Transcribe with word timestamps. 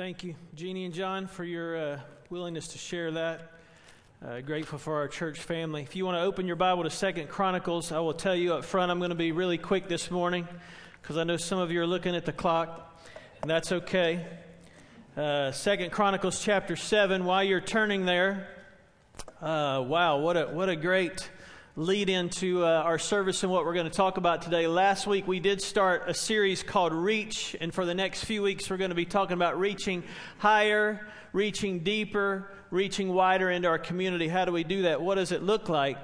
Thank 0.00 0.24
you, 0.24 0.34
Jeannie 0.54 0.86
and 0.86 0.94
John, 0.94 1.26
for 1.26 1.44
your 1.44 1.76
uh, 1.76 2.00
willingness 2.30 2.68
to 2.68 2.78
share 2.78 3.10
that. 3.10 3.52
Uh, 4.24 4.40
grateful 4.40 4.78
for 4.78 4.96
our 4.96 5.08
church 5.08 5.38
family. 5.38 5.82
If 5.82 5.94
you 5.94 6.06
want 6.06 6.16
to 6.16 6.22
open 6.22 6.46
your 6.46 6.56
Bible 6.56 6.84
to 6.84 6.90
Second 6.90 7.28
Chronicles, 7.28 7.92
I 7.92 7.98
will 7.98 8.14
tell 8.14 8.34
you 8.34 8.54
up 8.54 8.64
front 8.64 8.90
I'm 8.90 8.96
going 8.96 9.10
to 9.10 9.14
be 9.14 9.32
really 9.32 9.58
quick 9.58 9.88
this 9.88 10.10
morning 10.10 10.48
because 11.02 11.18
I 11.18 11.24
know 11.24 11.36
some 11.36 11.58
of 11.58 11.70
you 11.70 11.82
are 11.82 11.86
looking 11.86 12.16
at 12.16 12.24
the 12.24 12.32
clock, 12.32 12.98
and 13.42 13.50
that's 13.50 13.72
okay. 13.72 14.24
Uh, 15.18 15.52
Second 15.52 15.92
Chronicles 15.92 16.42
chapter 16.42 16.76
seven. 16.76 17.26
While 17.26 17.44
you're 17.44 17.60
turning 17.60 18.06
there, 18.06 18.48
uh, 19.42 19.84
wow, 19.86 20.16
what 20.16 20.34
a 20.38 20.46
what 20.46 20.70
a 20.70 20.76
great 20.76 21.28
lead 21.80 22.10
into 22.10 22.62
uh, 22.62 22.68
our 22.68 22.98
service 22.98 23.42
and 23.42 23.50
what 23.50 23.64
we're 23.64 23.72
going 23.72 23.88
to 23.88 23.96
talk 23.96 24.18
about 24.18 24.42
today. 24.42 24.66
Last 24.66 25.06
week 25.06 25.26
we 25.26 25.40
did 25.40 25.62
start 25.62 26.02
a 26.08 26.12
series 26.12 26.62
called 26.62 26.92
Reach, 26.92 27.56
and 27.58 27.72
for 27.72 27.86
the 27.86 27.94
next 27.94 28.24
few 28.24 28.42
weeks 28.42 28.68
we're 28.68 28.76
going 28.76 28.90
to 28.90 28.94
be 28.94 29.06
talking 29.06 29.32
about 29.32 29.58
reaching 29.58 30.04
higher, 30.36 31.08
reaching 31.32 31.78
deeper, 31.78 32.50
reaching 32.70 33.14
wider 33.14 33.50
into 33.50 33.66
our 33.66 33.78
community. 33.78 34.28
How 34.28 34.44
do 34.44 34.52
we 34.52 34.62
do 34.62 34.82
that? 34.82 35.00
What 35.00 35.14
does 35.14 35.32
it 35.32 35.42
look 35.42 35.70
like? 35.70 35.96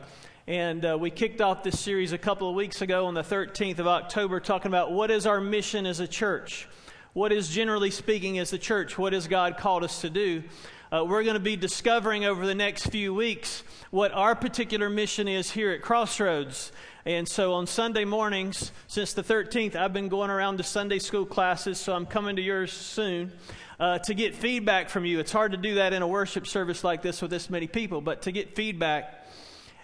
And 0.46 0.82
uh, 0.82 0.96
we 0.98 1.10
kicked 1.10 1.42
off 1.42 1.62
this 1.62 1.78
series 1.78 2.14
a 2.14 2.18
couple 2.18 2.48
of 2.48 2.54
weeks 2.54 2.80
ago 2.80 3.04
on 3.04 3.12
the 3.12 3.22
13th 3.22 3.78
of 3.78 3.86
October, 3.86 4.40
talking 4.40 4.70
about 4.70 4.92
what 4.92 5.10
is 5.10 5.26
our 5.26 5.42
mission 5.42 5.84
as 5.84 6.00
a 6.00 6.08
church. 6.08 6.70
What 7.12 7.32
is, 7.32 7.50
generally 7.50 7.90
speaking, 7.90 8.38
as 8.38 8.48
the 8.48 8.58
church? 8.58 8.96
What 8.96 9.12
has 9.12 9.28
God 9.28 9.58
called 9.58 9.84
us 9.84 10.00
to 10.00 10.08
do? 10.08 10.42
Uh, 10.92 11.04
we're 11.04 11.24
going 11.24 11.34
to 11.34 11.40
be 11.40 11.56
discovering 11.56 12.24
over 12.24 12.46
the 12.46 12.54
next 12.54 12.86
few 12.90 13.12
weeks 13.12 13.64
what 13.90 14.12
our 14.12 14.36
particular 14.36 14.88
mission 14.88 15.26
is 15.26 15.50
here 15.50 15.72
at 15.72 15.82
Crossroads. 15.82 16.70
And 17.04 17.26
so 17.26 17.54
on 17.54 17.66
Sunday 17.66 18.04
mornings, 18.04 18.70
since 18.86 19.12
the 19.12 19.24
13th, 19.24 19.74
I've 19.74 19.92
been 19.92 20.08
going 20.08 20.30
around 20.30 20.58
to 20.58 20.62
Sunday 20.62 21.00
school 21.00 21.26
classes, 21.26 21.80
so 21.80 21.92
I'm 21.92 22.06
coming 22.06 22.36
to 22.36 22.42
yours 22.42 22.72
soon. 22.72 23.32
Uh, 23.80 23.98
to 23.98 24.14
get 24.14 24.34
feedback 24.34 24.88
from 24.88 25.04
you. 25.04 25.18
It's 25.18 25.32
hard 25.32 25.52
to 25.52 25.58
do 25.58 25.74
that 25.74 25.92
in 25.92 26.00
a 26.00 26.08
worship 26.08 26.46
service 26.46 26.82
like 26.82 27.02
this 27.02 27.20
with 27.20 27.30
this 27.30 27.50
many 27.50 27.66
people, 27.66 28.00
but 28.00 28.22
to 28.22 28.32
get 28.32 28.56
feedback 28.56 29.26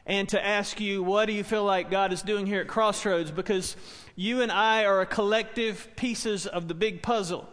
and 0.07 0.27
to 0.31 0.43
ask 0.43 0.81
you, 0.81 1.03
what 1.03 1.27
do 1.27 1.33
you 1.33 1.45
feel 1.45 1.65
like 1.65 1.91
God 1.91 2.11
is 2.11 2.23
doing 2.23 2.47
here 2.47 2.63
at 2.63 2.69
Crossroads? 2.69 3.31
Because 3.31 3.77
you 4.17 4.41
and 4.41 4.51
I 4.51 4.87
are 4.87 5.03
a 5.03 5.07
collective 5.07 5.89
pieces 5.95 6.47
of 6.47 6.69
the 6.69 6.75
big 6.75 7.03
puzzle. 7.03 7.47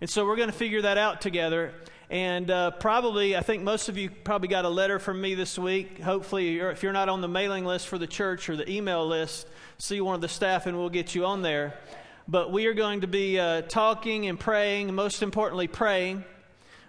And 0.00 0.08
so 0.08 0.26
we're 0.26 0.36
going 0.36 0.50
to 0.50 0.56
figure 0.56 0.82
that 0.82 0.98
out 0.98 1.20
together. 1.20 1.72
And 2.10 2.50
uh, 2.50 2.72
probably, 2.72 3.36
I 3.36 3.40
think 3.40 3.62
most 3.62 3.88
of 3.88 3.96
you 3.96 4.10
probably 4.10 4.48
got 4.48 4.64
a 4.64 4.68
letter 4.68 4.98
from 4.98 5.20
me 5.20 5.36
this 5.36 5.56
week. 5.56 6.00
Hopefully, 6.00 6.58
if 6.58 6.82
you're 6.82 6.92
not 6.92 7.08
on 7.08 7.20
the 7.20 7.28
mailing 7.28 7.64
list 7.64 7.86
for 7.86 7.98
the 7.98 8.06
church 8.08 8.48
or 8.48 8.56
the 8.56 8.68
email 8.68 9.06
list, 9.06 9.46
see 9.78 10.00
one 10.00 10.16
of 10.16 10.20
the 10.20 10.28
staff 10.28 10.66
and 10.66 10.76
we'll 10.76 10.90
get 10.90 11.14
you 11.14 11.24
on 11.24 11.42
there. 11.42 11.78
But 12.26 12.50
we 12.50 12.66
are 12.66 12.74
going 12.74 13.02
to 13.02 13.06
be 13.06 13.38
uh, 13.38 13.62
talking 13.62 14.26
and 14.26 14.40
praying, 14.40 14.92
most 14.92 15.22
importantly, 15.22 15.68
praying. 15.68 16.24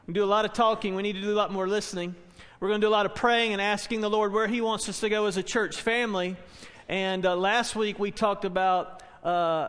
We 0.08 0.16
do 0.16 0.24
a 0.24 0.26
lot 0.26 0.46
of 0.46 0.54
talking, 0.54 0.96
we 0.96 1.04
need 1.04 1.14
to 1.14 1.22
do 1.22 1.32
a 1.32 1.38
lot 1.38 1.54
more 1.54 1.68
listening. 1.68 2.16
We're 2.60 2.70
going 2.70 2.82
to 2.82 2.86
do 2.86 2.90
a 2.90 2.98
lot 2.98 3.06
of 3.06 3.14
praying 3.14 3.54
and 3.54 3.62
asking 3.62 4.02
the 4.02 4.10
Lord 4.10 4.34
where 4.34 4.48
He 4.48 4.60
wants 4.60 4.90
us 4.90 5.02
to 5.02 5.10
go 5.10 5.28
as 5.28 5.38
a 5.38 5.44
church 5.44 5.82
family. 5.82 6.36
And 6.90 7.28
uh, 7.28 7.36
last 7.36 7.76
week 7.76 8.00
we 8.00 8.10
talked 8.10 8.44
about 8.44 9.04
uh, 9.24 9.68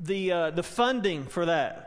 the, 0.00 0.32
uh, 0.32 0.50
the 0.52 0.62
funding 0.62 1.26
for 1.26 1.44
that 1.44 1.85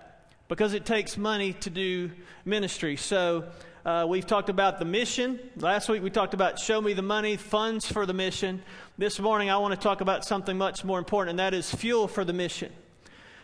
because 0.49 0.73
it 0.73 0.83
takes 0.83 1.15
money 1.15 1.53
to 1.53 1.69
do 1.69 2.09
ministry. 2.43 2.97
So 2.97 3.45
uh, 3.85 4.05
we've 4.09 4.25
talked 4.25 4.49
about 4.49 4.79
the 4.79 4.85
mission. 4.85 5.39
Last 5.55 5.87
week 5.87 6.01
we 6.01 6.09
talked 6.09 6.33
about 6.33 6.57
show 6.57 6.81
me 6.81 6.93
the 6.93 7.03
money, 7.03 7.37
funds 7.37 7.89
for 7.89 8.07
the 8.07 8.15
mission. 8.15 8.63
This 8.97 9.19
morning 9.19 9.51
I 9.51 9.57
want 9.57 9.75
to 9.75 9.79
talk 9.79 10.01
about 10.01 10.25
something 10.25 10.57
much 10.57 10.83
more 10.83 10.97
important, 10.97 11.29
and 11.29 11.39
that 11.39 11.53
is 11.53 11.73
fuel 11.73 12.07
for 12.07 12.25
the 12.25 12.33
mission. 12.33 12.73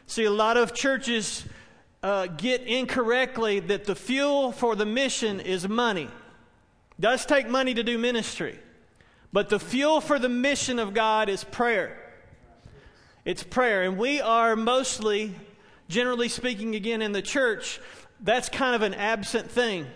See, 0.08 0.24
a 0.24 0.32
lot 0.32 0.58
of 0.58 0.74
churches 0.74 1.46
uh, 2.02 2.26
get 2.26 2.62
incorrectly 2.62 3.60
that 3.60 3.86
the 3.86 3.96
fuel 3.96 4.52
for 4.52 4.76
the 4.76 4.86
mission 4.86 5.40
is 5.40 5.70
money. 5.70 6.06
It 6.06 7.02
does 7.02 7.24
take 7.28 7.48
money 7.48 7.76
to 7.76 7.84
do 7.84 8.00
ministry, 8.00 8.58
but 9.32 9.50
the 9.50 9.60
fuel 9.60 10.02
for 10.02 10.18
the 10.18 10.30
mission 10.30 10.80
of 10.80 10.96
God 10.96 11.30
is 11.30 11.44
prayer. 11.44 12.02
It's 13.26 13.44
prayer, 13.44 13.84
and 13.84 13.96
we 13.96 14.22
are 14.22 14.56
mostly 14.56 15.36
generally 15.88 16.30
speaking, 16.30 16.76
again, 16.76 17.02
in 17.02 17.12
the 17.12 17.22
church, 17.22 17.80
that's 18.20 18.50
kind 18.50 18.76
of 18.76 18.82
an 18.82 18.94
absent 18.94 19.50
thing. 19.50 19.88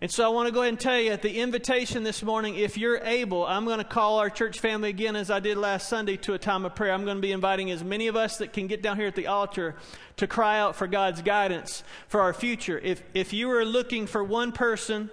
And 0.00 0.08
so 0.08 0.24
I 0.24 0.28
want 0.28 0.46
to 0.46 0.54
go 0.54 0.60
ahead 0.60 0.74
and 0.74 0.80
tell 0.80 1.00
you 1.00 1.10
at 1.10 1.22
the 1.22 1.40
invitation 1.40 2.04
this 2.04 2.22
morning, 2.22 2.54
if 2.54 2.78
you're 2.78 2.98
able, 2.98 3.44
I'm 3.44 3.64
going 3.64 3.78
to 3.78 3.84
call 3.84 4.20
our 4.20 4.30
church 4.30 4.60
family 4.60 4.90
again 4.90 5.16
as 5.16 5.28
I 5.28 5.40
did 5.40 5.58
last 5.58 5.88
Sunday 5.88 6.16
to 6.18 6.34
a 6.34 6.38
time 6.38 6.64
of 6.64 6.76
prayer. 6.76 6.92
I'm 6.92 7.04
going 7.04 7.16
to 7.16 7.20
be 7.20 7.32
inviting 7.32 7.72
as 7.72 7.82
many 7.82 8.06
of 8.06 8.14
us 8.14 8.36
that 8.38 8.52
can 8.52 8.68
get 8.68 8.80
down 8.80 8.96
here 8.96 9.08
at 9.08 9.16
the 9.16 9.26
altar 9.26 9.74
to 10.18 10.28
cry 10.28 10.60
out 10.60 10.76
for 10.76 10.86
God's 10.86 11.20
guidance 11.20 11.82
for 12.06 12.20
our 12.20 12.32
future. 12.32 12.78
If, 12.78 13.02
if 13.12 13.32
you 13.32 13.50
are 13.50 13.64
looking 13.64 14.06
for 14.06 14.22
one 14.22 14.52
person, 14.52 15.10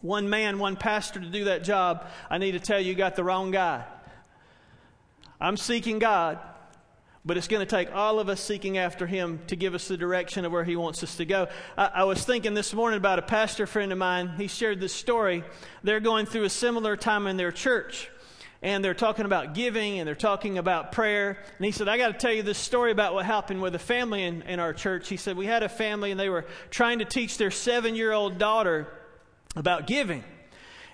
one 0.00 0.28
man, 0.28 0.58
one 0.58 0.74
pastor 0.74 1.20
to 1.20 1.26
do 1.26 1.44
that 1.44 1.62
job, 1.62 2.08
I 2.28 2.38
need 2.38 2.52
to 2.52 2.60
tell 2.60 2.80
you, 2.80 2.88
you 2.88 2.94
got 2.96 3.14
the 3.14 3.22
wrong 3.22 3.52
guy. 3.52 3.84
I'm 5.40 5.56
seeking 5.56 6.00
God. 6.00 6.40
But 7.28 7.36
it's 7.36 7.46
going 7.46 7.60
to 7.60 7.70
take 7.70 7.94
all 7.94 8.20
of 8.20 8.30
us 8.30 8.40
seeking 8.40 8.78
after 8.78 9.06
Him 9.06 9.40
to 9.48 9.54
give 9.54 9.74
us 9.74 9.86
the 9.86 9.98
direction 9.98 10.46
of 10.46 10.52
where 10.52 10.64
He 10.64 10.76
wants 10.76 11.02
us 11.02 11.14
to 11.16 11.26
go. 11.26 11.48
I, 11.76 11.90
I, 11.96 12.04
was 12.04 12.24
thinking 12.24 12.54
this 12.54 12.72
morning 12.72 12.96
about 12.96 13.18
a 13.18 13.22
pastor 13.22 13.66
friend 13.66 13.92
of 13.92 13.98
mine. 13.98 14.30
He 14.38 14.46
shared 14.46 14.80
this 14.80 14.94
story. 14.94 15.44
They're 15.84 16.00
going 16.00 16.24
through 16.24 16.44
a 16.44 16.48
similar 16.48 16.96
time 16.96 17.26
in 17.26 17.36
their 17.36 17.52
church. 17.52 18.10
And 18.62 18.82
they're 18.82 18.94
talking 18.94 19.26
about 19.26 19.52
giving 19.52 19.98
and 19.98 20.08
they're 20.08 20.14
talking 20.14 20.56
about 20.56 20.90
prayer. 20.90 21.36
And 21.58 21.66
he 21.66 21.70
said, 21.70 21.86
I 21.86 21.98
got 21.98 22.08
to 22.08 22.14
tell 22.14 22.32
you 22.32 22.42
this 22.42 22.56
story 22.56 22.92
about 22.92 23.12
what 23.12 23.26
happened 23.26 23.60
with 23.60 23.74
a 23.74 23.78
family 23.78 24.22
in, 24.22 24.40
in 24.40 24.58
our 24.58 24.72
church. 24.72 25.10
He 25.10 25.18
said, 25.18 25.36
We 25.36 25.44
had 25.44 25.62
a 25.62 25.68
family 25.68 26.10
and 26.10 26.18
they 26.18 26.30
were 26.30 26.46
trying 26.70 27.00
to 27.00 27.04
teach 27.04 27.36
their 27.36 27.50
seven 27.50 27.94
year 27.94 28.12
old 28.12 28.38
daughter 28.38 28.88
about 29.54 29.86
giving. 29.86 30.24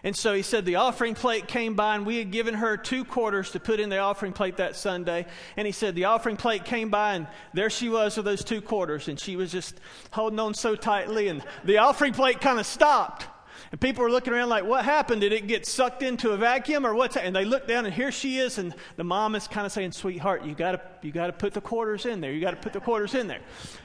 And 0.04 0.14
so 0.14 0.34
he 0.34 0.42
said 0.42 0.66
the 0.66 0.76
offering 0.76 1.14
plate 1.14 1.48
came 1.48 1.74
by, 1.74 1.96
and 1.96 2.04
we 2.04 2.18
had 2.18 2.30
given 2.30 2.54
her 2.54 2.76
two 2.76 3.04
quarters 3.04 3.50
to 3.52 3.60
put 3.60 3.80
in 3.80 3.88
the 3.88 3.98
offering 3.98 4.34
plate 4.34 4.58
that 4.58 4.76
Sunday. 4.76 5.26
And 5.56 5.66
he 5.66 5.72
said 5.72 5.94
the 5.94 6.04
offering 6.04 6.36
plate 6.36 6.66
came 6.66 6.90
by, 6.90 7.14
and 7.14 7.26
there 7.54 7.70
she 7.70 7.88
was 7.88 8.16
with 8.16 8.26
those 8.26 8.44
two 8.44 8.60
quarters, 8.60 9.08
and 9.08 9.18
she 9.18 9.34
was 9.34 9.50
just 9.50 9.80
holding 10.10 10.38
on 10.38 10.52
so 10.52 10.76
tightly, 10.76 11.28
and 11.28 11.42
the 11.64 11.78
offering 11.78 12.12
plate 12.12 12.42
kind 12.42 12.60
of 12.60 12.66
stopped. 12.66 13.26
And 13.72 13.80
people 13.80 14.04
were 14.04 14.10
looking 14.10 14.32
around 14.32 14.50
like, 14.50 14.64
what 14.64 14.84
happened? 14.84 15.22
Did 15.22 15.32
it 15.32 15.48
get 15.48 15.66
sucked 15.66 16.02
into 16.02 16.30
a 16.30 16.36
vacuum 16.36 16.86
or 16.86 16.94
what's 16.94 17.16
And 17.16 17.34
they 17.34 17.44
looked 17.44 17.66
down 17.66 17.86
and 17.86 17.92
here 17.92 18.12
she 18.12 18.38
is. 18.38 18.58
And 18.58 18.72
the 18.94 19.02
mom 19.02 19.34
is 19.34 19.48
kind 19.48 19.66
of 19.66 19.72
saying, 19.72 19.90
sweetheart, 19.90 20.44
you 20.44 20.54
gotta, 20.54 20.80
you 21.02 21.10
gotta 21.10 21.32
put 21.32 21.54
the 21.54 21.60
quarters 21.60 22.06
in 22.06 22.20
there. 22.20 22.30
You 22.30 22.40
gotta 22.40 22.56
put 22.56 22.72
the 22.72 22.78
quarters 22.78 23.14
in 23.14 23.26
there. 23.26 23.40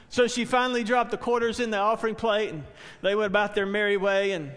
So 0.08 0.28
she 0.28 0.44
finally 0.44 0.84
dropped 0.84 1.10
the 1.10 1.16
quarters 1.16 1.58
in 1.58 1.70
the 1.70 1.78
offering 1.78 2.14
plate 2.14 2.50
and 2.50 2.62
they 3.02 3.16
went 3.16 3.26
about 3.26 3.56
their 3.56 3.66
merry 3.66 3.96
way. 3.96 4.30
And 4.30 4.52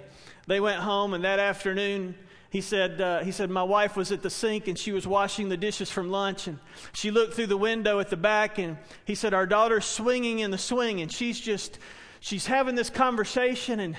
they 0.47 0.59
went 0.59 0.79
home, 0.79 1.13
and 1.13 1.23
that 1.23 1.39
afternoon, 1.39 2.15
he 2.49 2.61
said, 2.61 3.01
uh, 3.01 3.21
he 3.21 3.31
said, 3.31 3.49
My 3.49 3.63
wife 3.63 3.95
was 3.95 4.11
at 4.11 4.21
the 4.21 4.29
sink 4.29 4.67
and 4.67 4.77
she 4.77 4.91
was 4.91 5.07
washing 5.07 5.49
the 5.49 5.57
dishes 5.57 5.89
from 5.89 6.11
lunch. 6.11 6.45
And 6.45 6.59
she 6.93 7.09
looked 7.09 7.33
through 7.33 7.47
the 7.47 7.57
window 7.57 7.99
at 7.99 8.11
the 8.11 8.15
back, 8.17 8.59
and 8.59 8.77
he 9.05 9.15
said, 9.15 9.33
Our 9.33 9.47
daughter's 9.47 9.85
swinging 9.85 10.37
in 10.37 10.51
the 10.51 10.57
swing, 10.59 11.01
and 11.01 11.11
she's 11.11 11.39
just, 11.39 11.79
she's 12.19 12.45
having 12.45 12.75
this 12.75 12.91
conversation, 12.91 13.79
and, 13.79 13.97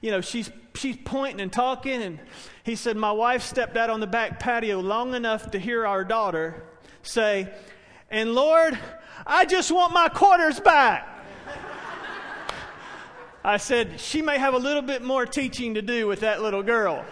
you 0.00 0.10
know, 0.10 0.20
she's, 0.20 0.50
she's 0.74 0.96
pointing 1.04 1.40
and 1.40 1.52
talking. 1.52 2.02
And 2.02 2.18
he 2.64 2.74
said, 2.74 2.96
My 2.96 3.12
wife 3.12 3.42
stepped 3.42 3.76
out 3.76 3.88
on 3.88 4.00
the 4.00 4.08
back 4.08 4.40
patio 4.40 4.80
long 4.80 5.14
enough 5.14 5.52
to 5.52 5.60
hear 5.60 5.86
our 5.86 6.04
daughter 6.04 6.64
say, 7.02 7.52
And 8.10 8.34
Lord, 8.34 8.76
I 9.24 9.44
just 9.44 9.70
want 9.70 9.92
my 9.92 10.08
quarters 10.08 10.58
back. 10.58 11.11
I 13.44 13.56
said, 13.56 13.98
she 13.98 14.22
may 14.22 14.38
have 14.38 14.54
a 14.54 14.58
little 14.58 14.82
bit 14.82 15.02
more 15.02 15.26
teaching 15.26 15.74
to 15.74 15.82
do 15.82 16.06
with 16.06 16.20
that 16.20 16.42
little 16.42 16.62
girl. 16.62 17.04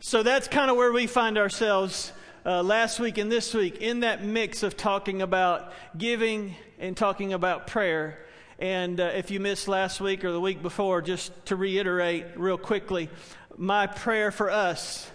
so 0.00 0.22
that's 0.22 0.48
kind 0.48 0.70
of 0.70 0.78
where 0.78 0.90
we 0.90 1.06
find 1.06 1.36
ourselves 1.36 2.14
uh, 2.46 2.62
last 2.62 2.98
week 2.98 3.18
and 3.18 3.30
this 3.30 3.52
week 3.52 3.82
in 3.82 4.00
that 4.00 4.24
mix 4.24 4.62
of 4.62 4.74
talking 4.74 5.20
about 5.20 5.74
giving 5.98 6.54
and 6.78 6.96
talking 6.96 7.34
about 7.34 7.66
prayer. 7.66 8.24
And 8.58 9.00
uh, 9.00 9.10
if 9.14 9.30
you 9.30 9.38
missed 9.38 9.68
last 9.68 10.00
week 10.00 10.24
or 10.24 10.32
the 10.32 10.40
week 10.40 10.62
before, 10.62 11.02
just 11.02 11.32
to 11.46 11.56
reiterate 11.56 12.24
real 12.36 12.56
quickly, 12.56 13.10
my 13.58 13.86
prayer 13.86 14.30
for 14.30 14.50
us, 14.50 15.10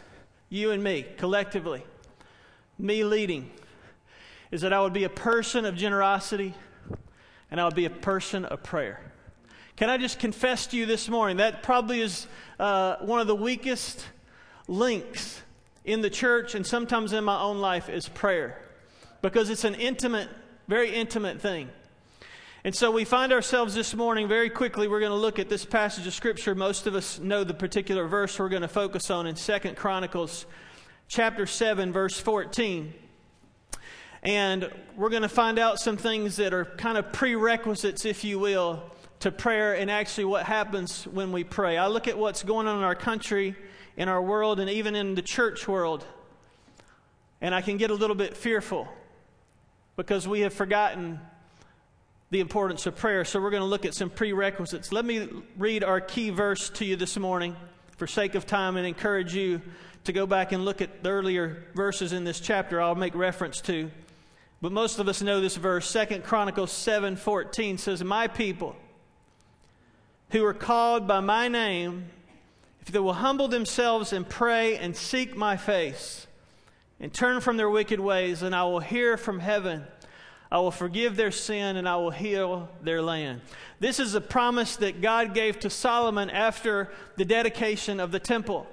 you 0.49 0.69
and 0.69 0.83
me, 0.83 1.07
collectively, 1.17 1.83
me 2.77 3.03
leading, 3.03 3.49
is 4.51 4.61
that 4.61 4.73
I 4.73 4.81
would 4.81 4.93
be 4.93 5.05
a 5.05 5.09
person 5.09 5.65
of 5.65 5.75
generosity 5.75 6.53
and 7.49 7.59
I 7.59 7.65
would 7.65 7.75
be 7.75 7.85
a 7.85 7.89
person 7.89 8.45
of 8.45 8.63
prayer. 8.63 8.99
Can 9.77 9.91
I 9.91 9.99
just 9.99 10.17
confess 10.17 10.65
to 10.67 10.75
you 10.75 10.87
this 10.87 11.07
morning 11.07 11.37
that 11.37 11.61
probably 11.61 12.01
is 12.01 12.25
uh, 12.59 12.95
one 12.97 13.19
of 13.19 13.27
the 13.27 13.35
weakest 13.35 14.03
links 14.67 15.39
in 15.85 16.01
the 16.01 16.09
church 16.09 16.55
and 16.55 16.65
sometimes 16.65 17.13
in 17.13 17.23
my 17.23 17.39
own 17.39 17.59
life 17.59 17.87
is 17.87 18.09
prayer 18.09 18.59
because 19.21 19.51
it's 19.51 19.65
an 19.65 19.75
intimate, 19.75 20.29
very 20.67 20.95
intimate 20.95 21.39
thing. 21.39 21.69
And 22.63 22.73
so 22.73 22.89
we 22.89 23.05
find 23.05 23.31
ourselves 23.31 23.75
this 23.75 23.93
morning 23.93 24.27
very 24.27 24.49
quickly. 24.49 24.87
We're 24.87 24.99
going 24.99 25.11
to 25.11 25.15
look 25.15 25.37
at 25.37 25.47
this 25.47 25.63
passage 25.63 26.07
of 26.07 26.13
scripture. 26.15 26.55
Most 26.55 26.87
of 26.87 26.95
us 26.95 27.19
know 27.19 27.43
the 27.43 27.53
particular 27.53 28.07
verse 28.07 28.39
we're 28.39 28.49
going 28.49 28.63
to 28.63 28.67
focus 28.67 29.11
on 29.11 29.27
in 29.27 29.35
Second 29.35 29.77
Chronicles 29.77 30.47
chapter 31.07 31.45
7 31.45 31.93
verse 31.93 32.19
14. 32.19 32.95
And 34.23 34.71
we're 34.95 35.11
going 35.11 35.21
to 35.21 35.29
find 35.29 35.59
out 35.59 35.77
some 35.77 35.97
things 35.97 36.37
that 36.37 36.51
are 36.51 36.65
kind 36.65 36.97
of 36.97 37.13
prerequisites, 37.13 38.05
if 38.05 38.23
you 38.23 38.39
will, 38.39 38.81
to 39.19 39.31
prayer 39.31 39.73
and 39.75 39.89
actually 39.89 40.25
what 40.25 40.45
happens 40.45 41.05
when 41.05 41.31
we 41.31 41.43
pray. 41.43 41.77
I 41.77 41.87
look 41.87 42.07
at 42.07 42.17
what's 42.17 42.43
going 42.43 42.67
on 42.67 42.77
in 42.77 42.83
our 42.83 42.95
country, 42.95 43.55
in 43.95 44.09
our 44.09 44.21
world, 44.21 44.59
and 44.59 44.69
even 44.69 44.95
in 44.95 45.15
the 45.15 45.21
church 45.21 45.67
world, 45.67 46.05
and 47.41 47.53
I 47.53 47.61
can 47.61 47.77
get 47.77 47.91
a 47.91 47.95
little 47.95 48.15
bit 48.15 48.35
fearful 48.37 48.87
because 49.95 50.27
we 50.27 50.41
have 50.41 50.53
forgotten 50.53 51.19
the 52.29 52.39
importance 52.39 52.85
of 52.85 52.95
prayer. 52.95 53.23
So 53.25 53.41
we're 53.41 53.51
going 53.51 53.61
to 53.61 53.67
look 53.67 53.85
at 53.85 53.93
some 53.93 54.09
prerequisites. 54.09 54.91
Let 54.91 55.05
me 55.05 55.27
read 55.57 55.83
our 55.83 56.01
key 56.01 56.29
verse 56.29 56.69
to 56.71 56.85
you 56.85 56.95
this 56.95 57.17
morning 57.17 57.55
for 57.95 58.05
sake 58.05 58.35
of 58.35 58.45
time 58.45 58.77
and 58.77 58.85
encourage 58.85 59.33
you 59.33 59.61
to 60.03 60.13
go 60.13 60.27
back 60.27 60.51
and 60.51 60.63
look 60.63 60.81
at 60.81 61.03
the 61.03 61.09
earlier 61.09 61.65
verses 61.73 62.13
in 62.13 62.23
this 62.23 62.39
chapter 62.39 62.81
I'll 62.81 62.95
make 62.95 63.15
reference 63.15 63.61
to. 63.61 63.89
But 64.61 64.71
most 64.71 64.99
of 64.99 65.07
us 65.07 65.21
know 65.21 65.41
this 65.41 65.55
verse. 65.55 65.89
Second 65.89 66.23
Chronicles 66.23 66.71
7:14 66.71 67.77
says, 67.77 68.03
"My 68.03 68.27
people 68.27 68.75
who 70.29 70.43
are 70.45 70.53
called 70.53 71.07
by 71.07 71.19
my 71.19 71.47
name, 71.47 72.05
if 72.81 72.91
they 72.91 72.99
will 72.99 73.13
humble 73.13 73.47
themselves 73.47 74.13
and 74.13 74.27
pray 74.27 74.77
and 74.77 74.95
seek 74.95 75.35
my 75.35 75.57
face 75.57 76.27
and 76.99 77.13
turn 77.13 77.41
from 77.41 77.57
their 77.57 77.69
wicked 77.69 77.99
ways, 77.99 78.41
and 78.41 78.55
I 78.55 78.63
will 78.63 78.79
hear 78.79 79.17
from 79.17 79.39
heaven. 79.39 79.83
I 80.51 80.59
will 80.59 80.71
forgive 80.71 81.15
their 81.15 81.31
sin 81.31 81.75
and 81.75 81.87
I 81.87 81.97
will 81.97 82.11
heal 82.11 82.69
their 82.81 83.01
land. 83.01 83.41
This 83.79 83.99
is 83.99 84.15
a 84.15 84.21
promise 84.21 84.77
that 84.77 85.01
God 85.01 85.33
gave 85.33 85.59
to 85.59 85.69
Solomon 85.69 86.29
after 86.29 86.89
the 87.17 87.25
dedication 87.25 87.99
of 87.99 88.11
the 88.11 88.19
temple. 88.19 88.65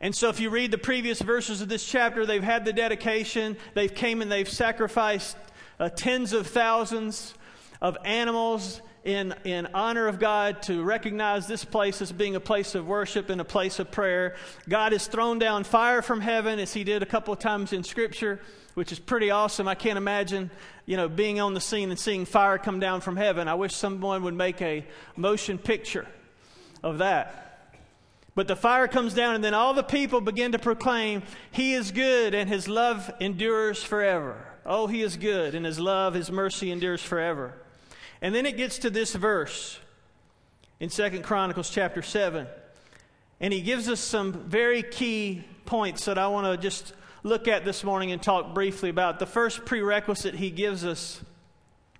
And 0.00 0.14
so 0.14 0.28
if 0.28 0.40
you 0.40 0.50
read 0.50 0.72
the 0.72 0.78
previous 0.78 1.22
verses 1.22 1.60
of 1.60 1.68
this 1.68 1.86
chapter, 1.86 2.26
they've 2.26 2.42
had 2.42 2.64
the 2.64 2.72
dedication, 2.72 3.56
they've 3.74 3.94
came 3.94 4.20
and 4.20 4.30
they've 4.30 4.48
sacrificed 4.48 5.36
uh, 5.78 5.88
tens 5.90 6.32
of 6.32 6.48
thousands 6.48 7.34
of 7.82 7.98
animals 8.04 8.80
in, 9.04 9.34
in 9.44 9.66
honor 9.74 10.06
of 10.06 10.20
God 10.20 10.62
to 10.62 10.82
recognize 10.82 11.48
this 11.48 11.64
place 11.64 12.00
as 12.00 12.12
being 12.12 12.36
a 12.36 12.40
place 12.40 12.76
of 12.76 12.86
worship 12.86 13.28
and 13.28 13.40
a 13.40 13.44
place 13.44 13.80
of 13.80 13.90
prayer. 13.90 14.36
God 14.68 14.92
has 14.92 15.08
thrown 15.08 15.40
down 15.40 15.64
fire 15.64 16.00
from 16.00 16.20
heaven 16.20 16.60
as 16.60 16.72
he 16.72 16.84
did 16.84 17.02
a 17.02 17.06
couple 17.06 17.34
of 17.34 17.40
times 17.40 17.72
in 17.72 17.82
Scripture, 17.82 18.40
which 18.74 18.92
is 18.92 19.00
pretty 19.00 19.30
awesome. 19.30 19.66
I 19.66 19.74
can't 19.74 19.98
imagine, 19.98 20.50
you 20.86 20.96
know, 20.96 21.08
being 21.08 21.40
on 21.40 21.54
the 21.54 21.60
scene 21.60 21.90
and 21.90 21.98
seeing 21.98 22.24
fire 22.24 22.56
come 22.56 22.78
down 22.78 23.00
from 23.00 23.16
heaven. 23.16 23.48
I 23.48 23.54
wish 23.54 23.74
someone 23.74 24.22
would 24.22 24.34
make 24.34 24.62
a 24.62 24.86
motion 25.16 25.58
picture 25.58 26.06
of 26.84 26.98
that. 26.98 27.38
But 28.34 28.48
the 28.48 28.56
fire 28.56 28.88
comes 28.88 29.12
down, 29.12 29.34
and 29.34 29.44
then 29.44 29.52
all 29.52 29.74
the 29.74 29.82
people 29.82 30.22
begin 30.22 30.52
to 30.52 30.58
proclaim, 30.58 31.22
He 31.50 31.74
is 31.74 31.90
good, 31.90 32.34
and 32.34 32.48
His 32.48 32.66
love 32.66 33.12
endures 33.20 33.82
forever. 33.82 34.46
Oh, 34.64 34.86
He 34.86 35.02
is 35.02 35.18
good, 35.18 35.54
and 35.54 35.66
His 35.66 35.78
love, 35.78 36.14
His 36.14 36.30
mercy 36.30 36.70
endures 36.70 37.02
forever. 37.02 37.54
And 38.22 38.32
then 38.32 38.46
it 38.46 38.56
gets 38.56 38.78
to 38.78 38.90
this 38.90 39.14
verse 39.14 39.80
in 40.78 40.88
Second 40.88 41.24
Chronicles 41.24 41.68
chapter 41.68 42.02
7. 42.02 42.46
And 43.40 43.52
he 43.52 43.60
gives 43.60 43.88
us 43.88 43.98
some 43.98 44.32
very 44.32 44.84
key 44.84 45.44
points 45.64 46.04
that 46.04 46.18
I 46.18 46.28
want 46.28 46.46
to 46.46 46.56
just 46.56 46.94
look 47.24 47.48
at 47.48 47.64
this 47.64 47.82
morning 47.82 48.12
and 48.12 48.22
talk 48.22 48.54
briefly 48.54 48.90
about. 48.90 49.18
The 49.18 49.26
first 49.26 49.64
prerequisite 49.64 50.36
he 50.36 50.50
gives 50.50 50.84
us 50.84 51.20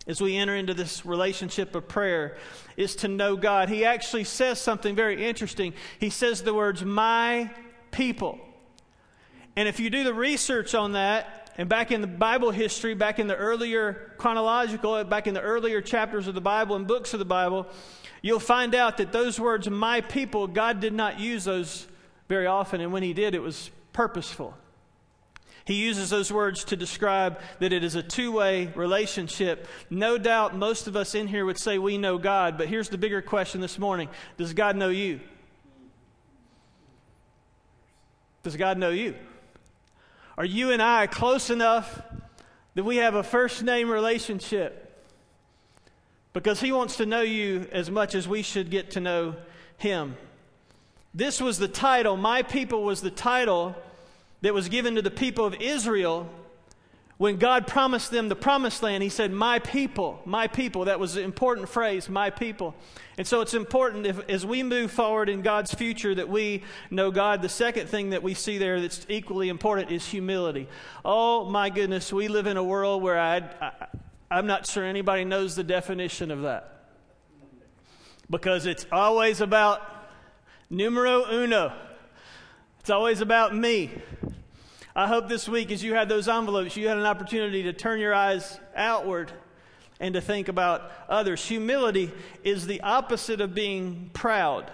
as 0.06 0.20
we 0.20 0.36
enter 0.36 0.54
into 0.54 0.74
this 0.74 1.04
relationship 1.04 1.74
of 1.74 1.88
prayer 1.88 2.36
is 2.76 2.94
to 2.96 3.08
know 3.08 3.36
God. 3.36 3.68
He 3.68 3.84
actually 3.84 4.24
says 4.24 4.60
something 4.60 4.94
very 4.94 5.26
interesting. 5.26 5.74
He 5.98 6.10
says 6.10 6.42
the 6.42 6.54
words, 6.54 6.84
My 6.84 7.50
people. 7.90 8.38
And 9.56 9.68
if 9.68 9.80
you 9.80 9.90
do 9.90 10.04
the 10.04 10.14
research 10.14 10.74
on 10.74 10.92
that, 10.92 11.41
and 11.58 11.68
back 11.68 11.90
in 11.90 12.00
the 12.00 12.06
Bible 12.06 12.50
history, 12.50 12.94
back 12.94 13.18
in 13.18 13.26
the 13.26 13.36
earlier 13.36 14.12
chronological, 14.16 15.02
back 15.04 15.26
in 15.26 15.34
the 15.34 15.40
earlier 15.40 15.80
chapters 15.80 16.26
of 16.26 16.34
the 16.34 16.40
Bible 16.40 16.76
and 16.76 16.86
books 16.86 17.12
of 17.12 17.18
the 17.18 17.24
Bible, 17.24 17.66
you'll 18.22 18.40
find 18.40 18.74
out 18.74 18.96
that 18.96 19.12
those 19.12 19.38
words, 19.38 19.68
my 19.68 20.00
people, 20.00 20.46
God 20.46 20.80
did 20.80 20.92
not 20.94 21.20
use 21.20 21.44
those 21.44 21.86
very 22.28 22.46
often. 22.46 22.80
And 22.80 22.92
when 22.92 23.02
He 23.02 23.12
did, 23.12 23.34
it 23.34 23.42
was 23.42 23.70
purposeful. 23.92 24.54
He 25.64 25.74
uses 25.74 26.10
those 26.10 26.32
words 26.32 26.64
to 26.64 26.76
describe 26.76 27.40
that 27.60 27.72
it 27.72 27.84
is 27.84 27.94
a 27.94 28.02
two 28.02 28.32
way 28.32 28.72
relationship. 28.74 29.68
No 29.90 30.18
doubt 30.18 30.56
most 30.56 30.86
of 30.86 30.96
us 30.96 31.14
in 31.14 31.28
here 31.28 31.44
would 31.44 31.58
say 31.58 31.78
we 31.78 31.98
know 31.98 32.18
God, 32.18 32.58
but 32.58 32.68
here's 32.68 32.88
the 32.88 32.98
bigger 32.98 33.22
question 33.22 33.60
this 33.60 33.78
morning 33.78 34.08
Does 34.38 34.54
God 34.54 34.76
know 34.76 34.88
you? 34.88 35.20
Does 38.42 38.56
God 38.56 38.76
know 38.78 38.90
you? 38.90 39.14
Are 40.42 40.46
you 40.46 40.72
and 40.72 40.82
I 40.82 41.06
close 41.06 41.50
enough 41.50 42.02
that 42.74 42.82
we 42.82 42.96
have 42.96 43.14
a 43.14 43.22
first 43.22 43.62
name 43.62 43.88
relationship? 43.88 45.00
Because 46.32 46.60
he 46.60 46.72
wants 46.72 46.96
to 46.96 47.06
know 47.06 47.20
you 47.20 47.68
as 47.70 47.92
much 47.92 48.16
as 48.16 48.26
we 48.26 48.42
should 48.42 48.68
get 48.68 48.90
to 48.90 49.00
know 49.00 49.36
him. 49.76 50.16
This 51.14 51.40
was 51.40 51.58
the 51.58 51.68
title, 51.68 52.16
My 52.16 52.42
People 52.42 52.82
was 52.82 53.02
the 53.02 53.10
title 53.12 53.76
that 54.40 54.52
was 54.52 54.68
given 54.68 54.96
to 54.96 55.02
the 55.02 55.12
people 55.12 55.46
of 55.46 55.54
Israel 55.60 56.28
when 57.22 57.36
God 57.36 57.68
promised 57.68 58.10
them 58.10 58.28
the 58.28 58.34
promised 58.34 58.82
land, 58.82 59.00
He 59.00 59.08
said, 59.08 59.30
My 59.30 59.60
people, 59.60 60.20
my 60.24 60.48
people. 60.48 60.86
That 60.86 60.98
was 60.98 61.14
an 61.14 61.22
important 61.22 61.68
phrase, 61.68 62.08
my 62.08 62.30
people. 62.30 62.74
And 63.16 63.24
so 63.24 63.42
it's 63.42 63.54
important 63.54 64.06
if, 64.06 64.28
as 64.28 64.44
we 64.44 64.64
move 64.64 64.90
forward 64.90 65.28
in 65.28 65.40
God's 65.40 65.72
future 65.72 66.12
that 66.16 66.28
we 66.28 66.64
know 66.90 67.12
God. 67.12 67.40
The 67.40 67.48
second 67.48 67.88
thing 67.88 68.10
that 68.10 68.24
we 68.24 68.34
see 68.34 68.58
there 68.58 68.80
that's 68.80 69.06
equally 69.08 69.50
important 69.50 69.92
is 69.92 70.04
humility. 70.04 70.66
Oh, 71.04 71.48
my 71.48 71.70
goodness, 71.70 72.12
we 72.12 72.26
live 72.26 72.48
in 72.48 72.56
a 72.56 72.64
world 72.64 73.04
where 73.04 73.20
I, 73.20 73.36
I, 73.36 73.86
I'm 74.28 74.48
not 74.48 74.66
sure 74.66 74.82
anybody 74.82 75.24
knows 75.24 75.54
the 75.54 75.62
definition 75.62 76.32
of 76.32 76.42
that. 76.42 76.86
Because 78.28 78.66
it's 78.66 78.84
always 78.90 79.40
about 79.40 79.80
numero 80.70 81.24
uno, 81.30 81.72
it's 82.80 82.90
always 82.90 83.20
about 83.20 83.54
me. 83.54 83.92
I 84.94 85.06
hope 85.06 85.28
this 85.28 85.48
week, 85.48 85.70
as 85.70 85.82
you 85.82 85.94
had 85.94 86.10
those 86.10 86.28
envelopes, 86.28 86.76
you 86.76 86.88
had 86.88 86.98
an 86.98 87.06
opportunity 87.06 87.62
to 87.62 87.72
turn 87.72 87.98
your 87.98 88.12
eyes 88.12 88.60
outward 88.76 89.32
and 89.98 90.14
to 90.14 90.20
think 90.20 90.48
about 90.48 90.90
others. 91.08 91.44
Humility 91.46 92.10
is 92.44 92.66
the 92.66 92.82
opposite 92.82 93.40
of 93.40 93.54
being 93.54 94.10
proud. 94.12 94.70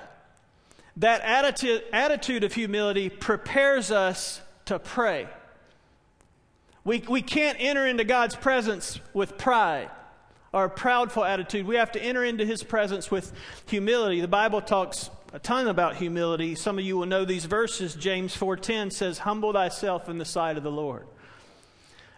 That 0.97 1.21
attitude, 1.21 1.85
attitude 1.93 2.43
of 2.43 2.53
humility 2.53 3.09
prepares 3.09 3.93
us 3.93 4.41
to 4.65 4.81
pray. 4.81 5.29
We, 6.83 7.05
we 7.09 7.23
can't 7.23 7.57
enter 7.61 7.87
into 7.87 8.03
God's 8.03 8.35
presence 8.35 8.99
with 9.13 9.39
pride 9.39 9.91
or 10.53 10.65
a 10.65 10.71
proudful 10.71 11.29
attitude. 11.29 11.67
We 11.67 11.77
have 11.77 11.93
to 11.93 12.03
enter 12.03 12.25
into 12.25 12.45
His 12.45 12.65
presence 12.65 13.09
with 13.09 13.33
humility. 13.67 14.21
The 14.21 14.27
Bible 14.27 14.61
talks 14.61 15.11
a 15.33 15.39
ton 15.39 15.69
about 15.69 15.97
humility. 15.97 16.55
Some 16.55 16.79
of 16.79 16.85
you 16.85 16.97
will 16.97 17.07
know 17.07 17.25
these 17.25 17.45
verses. 17.45 17.95
James 17.95 18.35
4:10 18.35 18.91
says, 18.91 19.19
"Humble 19.21 19.53
thyself 19.53 20.09
in 20.09 20.19
the 20.19 20.25
sight 20.25 20.57
of 20.57 20.63
the 20.63 20.71
Lord." 20.71 21.07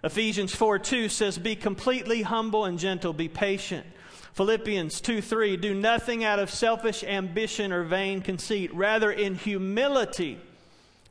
Ephesians 0.04 0.54
4:2 0.54 1.08
says, 1.08 1.36
"Be 1.38 1.56
completely 1.56 2.22
humble 2.22 2.64
and 2.64 2.78
gentle, 2.78 3.12
be 3.12 3.28
patient." 3.28 3.86
Philippians 4.32 5.00
2:3, 5.00 5.56
"Do 5.56 5.74
nothing 5.74 6.24
out 6.24 6.38
of 6.38 6.50
selfish 6.50 7.02
ambition 7.02 7.72
or 7.72 7.82
vain 7.82 8.22
conceit, 8.22 8.72
rather 8.72 9.10
in 9.10 9.34
humility 9.34 10.38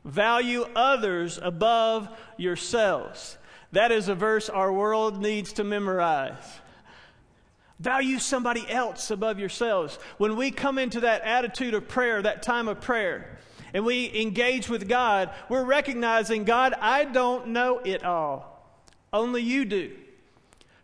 value 0.04 0.66
others 0.74 1.38
above 1.42 2.08
yourselves." 2.38 3.36
That 3.72 3.92
is 3.92 4.08
a 4.08 4.14
verse 4.14 4.48
our 4.48 4.72
world 4.72 5.20
needs 5.20 5.52
to 5.52 5.64
memorize. 5.64 6.60
Value 7.80 8.18
somebody 8.18 8.70
else 8.70 9.10
above 9.10 9.38
yourselves. 9.38 9.98
When 10.18 10.36
we 10.36 10.50
come 10.50 10.78
into 10.78 11.00
that 11.00 11.22
attitude 11.22 11.74
of 11.74 11.88
prayer, 11.88 12.20
that 12.22 12.42
time 12.42 12.68
of 12.68 12.80
prayer, 12.80 13.38
and 13.72 13.84
we 13.84 14.10
engage 14.20 14.68
with 14.68 14.88
God, 14.88 15.30
we're 15.48 15.64
recognizing, 15.64 16.44
God, 16.44 16.74
I 16.78 17.04
don't 17.04 17.48
know 17.48 17.78
it 17.78 18.04
all. 18.04 18.76
Only 19.12 19.42
you 19.42 19.64
do. 19.64 19.96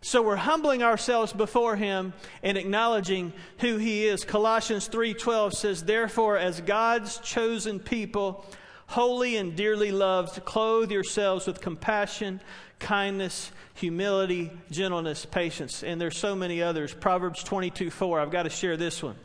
So 0.00 0.22
we're 0.22 0.36
humbling 0.36 0.82
ourselves 0.82 1.32
before 1.32 1.76
him 1.76 2.14
and 2.42 2.56
acknowledging 2.56 3.32
who 3.58 3.76
he 3.76 4.06
is. 4.06 4.24
Colossians 4.24 4.88
3:12 4.88 5.52
says, 5.52 5.82
"Therefore 5.82 6.38
as 6.38 6.60
God's 6.60 7.18
chosen 7.18 7.80
people, 7.80 8.46
holy 8.86 9.36
and 9.36 9.56
dearly 9.56 9.90
loved, 9.90 10.44
clothe 10.44 10.92
yourselves 10.92 11.46
with 11.46 11.60
compassion, 11.60 12.40
kindness, 12.78 13.50
humility, 13.74 14.50
gentleness, 14.70 15.24
patience. 15.26 15.82
And 15.82 16.00
there's 16.00 16.16
so 16.16 16.34
many 16.34 16.62
others. 16.62 16.92
Proverbs 16.92 17.42
22 17.42 17.90
4. 17.90 18.20
I've 18.20 18.30
got 18.30 18.44
to 18.44 18.50
share 18.50 18.76
this 18.76 19.02
one. 19.02 19.16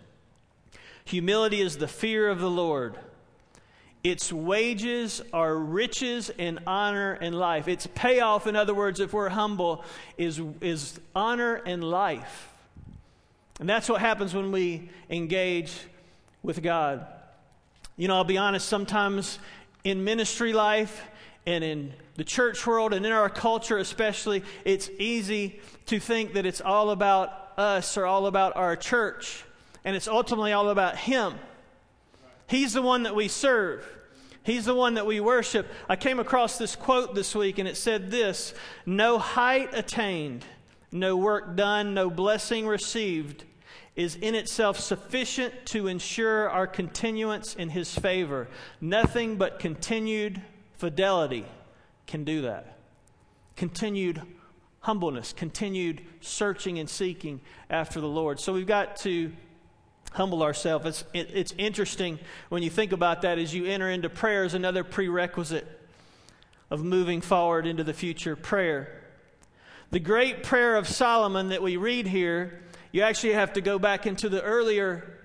Humility 1.05 1.62
is 1.62 1.77
the 1.77 1.88
fear 1.88 2.29
of 2.29 2.39
the 2.39 2.50
Lord. 2.50 2.96
Its 4.03 4.34
wages 4.34 5.22
are 5.31 5.55
riches 5.55 6.31
and 6.39 6.60
honor 6.65 7.13
and 7.13 7.36
life. 7.36 7.67
Its 7.67 7.88
payoff, 7.93 8.48
in 8.48 8.55
other 8.55 8.74
words, 8.74 9.00
if 9.00 9.13
we're 9.13 9.29
humble, 9.29 9.84
is, 10.17 10.41
is 10.60 11.00
honor 11.15 11.55
and 11.55 11.84
life. 11.84 12.50
And 13.60 13.70
that's 13.70 13.88
what 13.88 14.01
happens 14.01 14.34
when 14.34 14.51
we 14.51 14.89
engage 15.10 15.72
with 16.41 16.63
God. 16.63 17.05
You 17.96 18.08
know, 18.08 18.15
I'll 18.15 18.24
be 18.24 18.39
honest, 18.39 18.67
sometimes 18.67 19.38
in 19.84 20.03
ministry 20.03 20.51
life, 20.51 21.08
and 21.45 21.63
in 21.63 21.93
the 22.15 22.24
church 22.24 22.65
world 22.67 22.93
and 22.93 23.05
in 23.05 23.12
our 23.12 23.29
culture 23.29 23.77
especially, 23.77 24.43
it's 24.63 24.89
easy 25.00 25.60
to 25.88 26.00
think 26.00 26.33
that 26.33 26.45
it's 26.45 26.62
all 26.62 26.91
about 26.91 27.51
us 27.57 27.98
or 27.98 28.05
all 28.05 28.27
about 28.27 28.55
our 28.55 28.75
church. 28.75 29.43
And 29.83 29.95
it's 29.95 30.07
ultimately 30.07 30.51
all 30.51 30.69
about 30.69 30.95
Him. 30.95 31.36
He's 32.48 32.74
the 32.74 32.81
one 32.81 33.03
that 33.03 33.15
we 33.15 33.27
serve. 33.27 33.88
He's 34.43 34.65
the 34.65 34.75
one 34.75 34.95
that 34.95 35.05
we 35.05 35.19
worship. 35.19 35.67
I 35.88 35.95
came 35.95 36.19
across 36.19 36.57
this 36.57 36.75
quote 36.75 37.15
this 37.15 37.36
week, 37.36 37.60
and 37.60 37.67
it 37.67 37.77
said 37.77 38.12
this 38.12 38.53
No 38.86 39.17
height 39.17 39.69
attained, 39.74 40.45
no 40.91 41.15
work 41.17 41.55
done, 41.55 41.93
no 41.93 42.10
blessing 42.10 42.67
received 42.67 43.45
is 43.95 44.15
in 44.15 44.36
itself 44.36 44.79
sufficient 44.79 45.53
to 45.65 45.88
ensure 45.88 46.50
our 46.50 46.65
continuance 46.65 47.55
in 47.55 47.69
His 47.69 47.98
favor. 47.98 48.48
Nothing 48.79 49.36
but 49.36 49.60
continued 49.60 50.41
fidelity 50.82 51.46
can 52.08 52.24
do 52.24 52.42
that. 52.42 52.76
Continued 53.56 54.20
humbleness, 54.80 55.32
continued 55.32 56.02
searching 56.22 56.80
and 56.80 56.90
seeking 56.90 57.40
after 57.70 58.02
the 58.02 58.08
Lord. 58.08 58.40
So 58.40 58.52
we've 58.52 58.66
got 58.66 58.96
to 58.98 59.32
humble 60.14 60.42
ourselves. 60.42 60.88
It's, 60.88 61.04
it, 61.14 61.30
it's 61.36 61.54
interesting 61.60 62.18
when 62.50 62.64
you 62.64 62.72
think 62.72 62.94
about 62.94 63.22
that 63.22 63.38
as 63.38 63.54
you 63.54 63.66
enter 63.66 63.92
into 63.92 64.10
prayer 64.10 64.44
as 64.44 64.56
another 64.56 64.84
prerequisite 64.84 65.68
of 66.72 66.84
moving 66.84 67.22
forward 67.22 67.68
into 67.68 67.84
the 67.84 67.94
future 67.94 68.36
prayer. 68.36 69.04
The 69.92 70.00
great 70.00 70.42
prayer 70.42 70.78
of 70.78 70.88
Solomon 70.88 71.50
that 71.50 71.62
we 71.62 71.78
read 71.78 72.08
here, 72.08 72.64
you 72.92 73.04
actually 73.04 73.34
have 73.34 73.54
to 73.54 73.62
go 73.62 73.78
back 73.78 74.08
into 74.08 74.30
the 74.30 74.42
earlier 74.42 75.20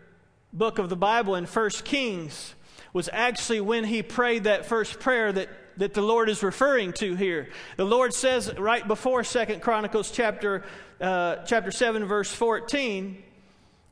book 0.53 0.79
of 0.79 0.91
the 0.91 0.97
Bible 0.97 1.35
in 1.35 1.47
1 1.47 1.71
Kings, 1.83 2.55
was 2.97 3.11
actually 3.12 3.61
when 3.61 3.85
he 3.85 4.03
prayed 4.03 4.45
that 4.45 4.65
first 4.65 4.99
prayer 5.00 5.31
that 5.31 5.50
that 5.76 5.93
the 5.93 6.00
Lord 6.00 6.31
is 6.31 6.43
referring 6.43 6.95
to 6.95 7.15
here. 7.15 7.50
The 7.76 7.85
Lord 7.85 8.15
says 8.15 8.50
right 8.57 8.88
before 8.88 9.23
Second 9.23 9.61
Chronicles 9.61 10.11
chapter, 10.11 10.65
uh, 10.99 11.37
chapter 11.45 11.71
7, 11.71 12.07
verse 12.07 12.33
14, 12.33 13.23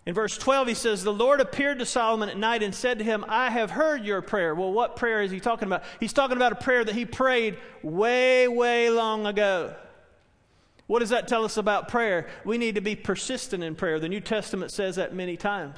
in 0.07 0.15
verse 0.15 0.39
12, 0.39 0.69
he 0.69 0.73
says, 0.73 1.05
The 1.05 1.13
Lord 1.13 1.43
appeared 1.43 1.81
to 1.81 1.85
Solomon 1.85 2.31
at 2.31 2.39
night 2.39 2.63
and 2.63 2.75
said 2.75 3.01
to 3.01 3.05
him, 3.05 3.27
I 3.29 3.51
have 3.51 3.71
heard 3.71 4.07
your 4.07 4.23
prayer. 4.23 4.55
Well, 4.55 4.73
what 4.73 4.97
prayer 4.97 5.21
is 5.21 5.31
he 5.31 5.41
talking 5.41 5.67
about? 5.67 5.83
He's 6.01 6.15
talking 6.15 6.39
about 6.39 6.53
a 6.53 6.57
prayer 6.57 6.83
that 6.83 6.95
he 6.95 7.05
prayed 7.05 7.59
way, 7.83 8.49
way 8.49 8.89
long 8.89 9.27
ago. 9.27 9.75
What 10.87 11.01
does 11.01 11.11
that 11.11 11.29
tell 11.29 11.45
us 11.45 11.59
about 11.59 11.89
prayer? 11.89 12.29
We 12.47 12.57
need 12.57 12.77
to 12.77 12.81
be 12.81 12.97
persistent 12.97 13.63
in 13.63 13.75
prayer. 13.75 14.01
The 14.01 14.09
New 14.09 14.21
Testament 14.21 14.71
says 14.73 14.97
that 14.97 15.15
many 15.15 15.37
times. 15.37 15.77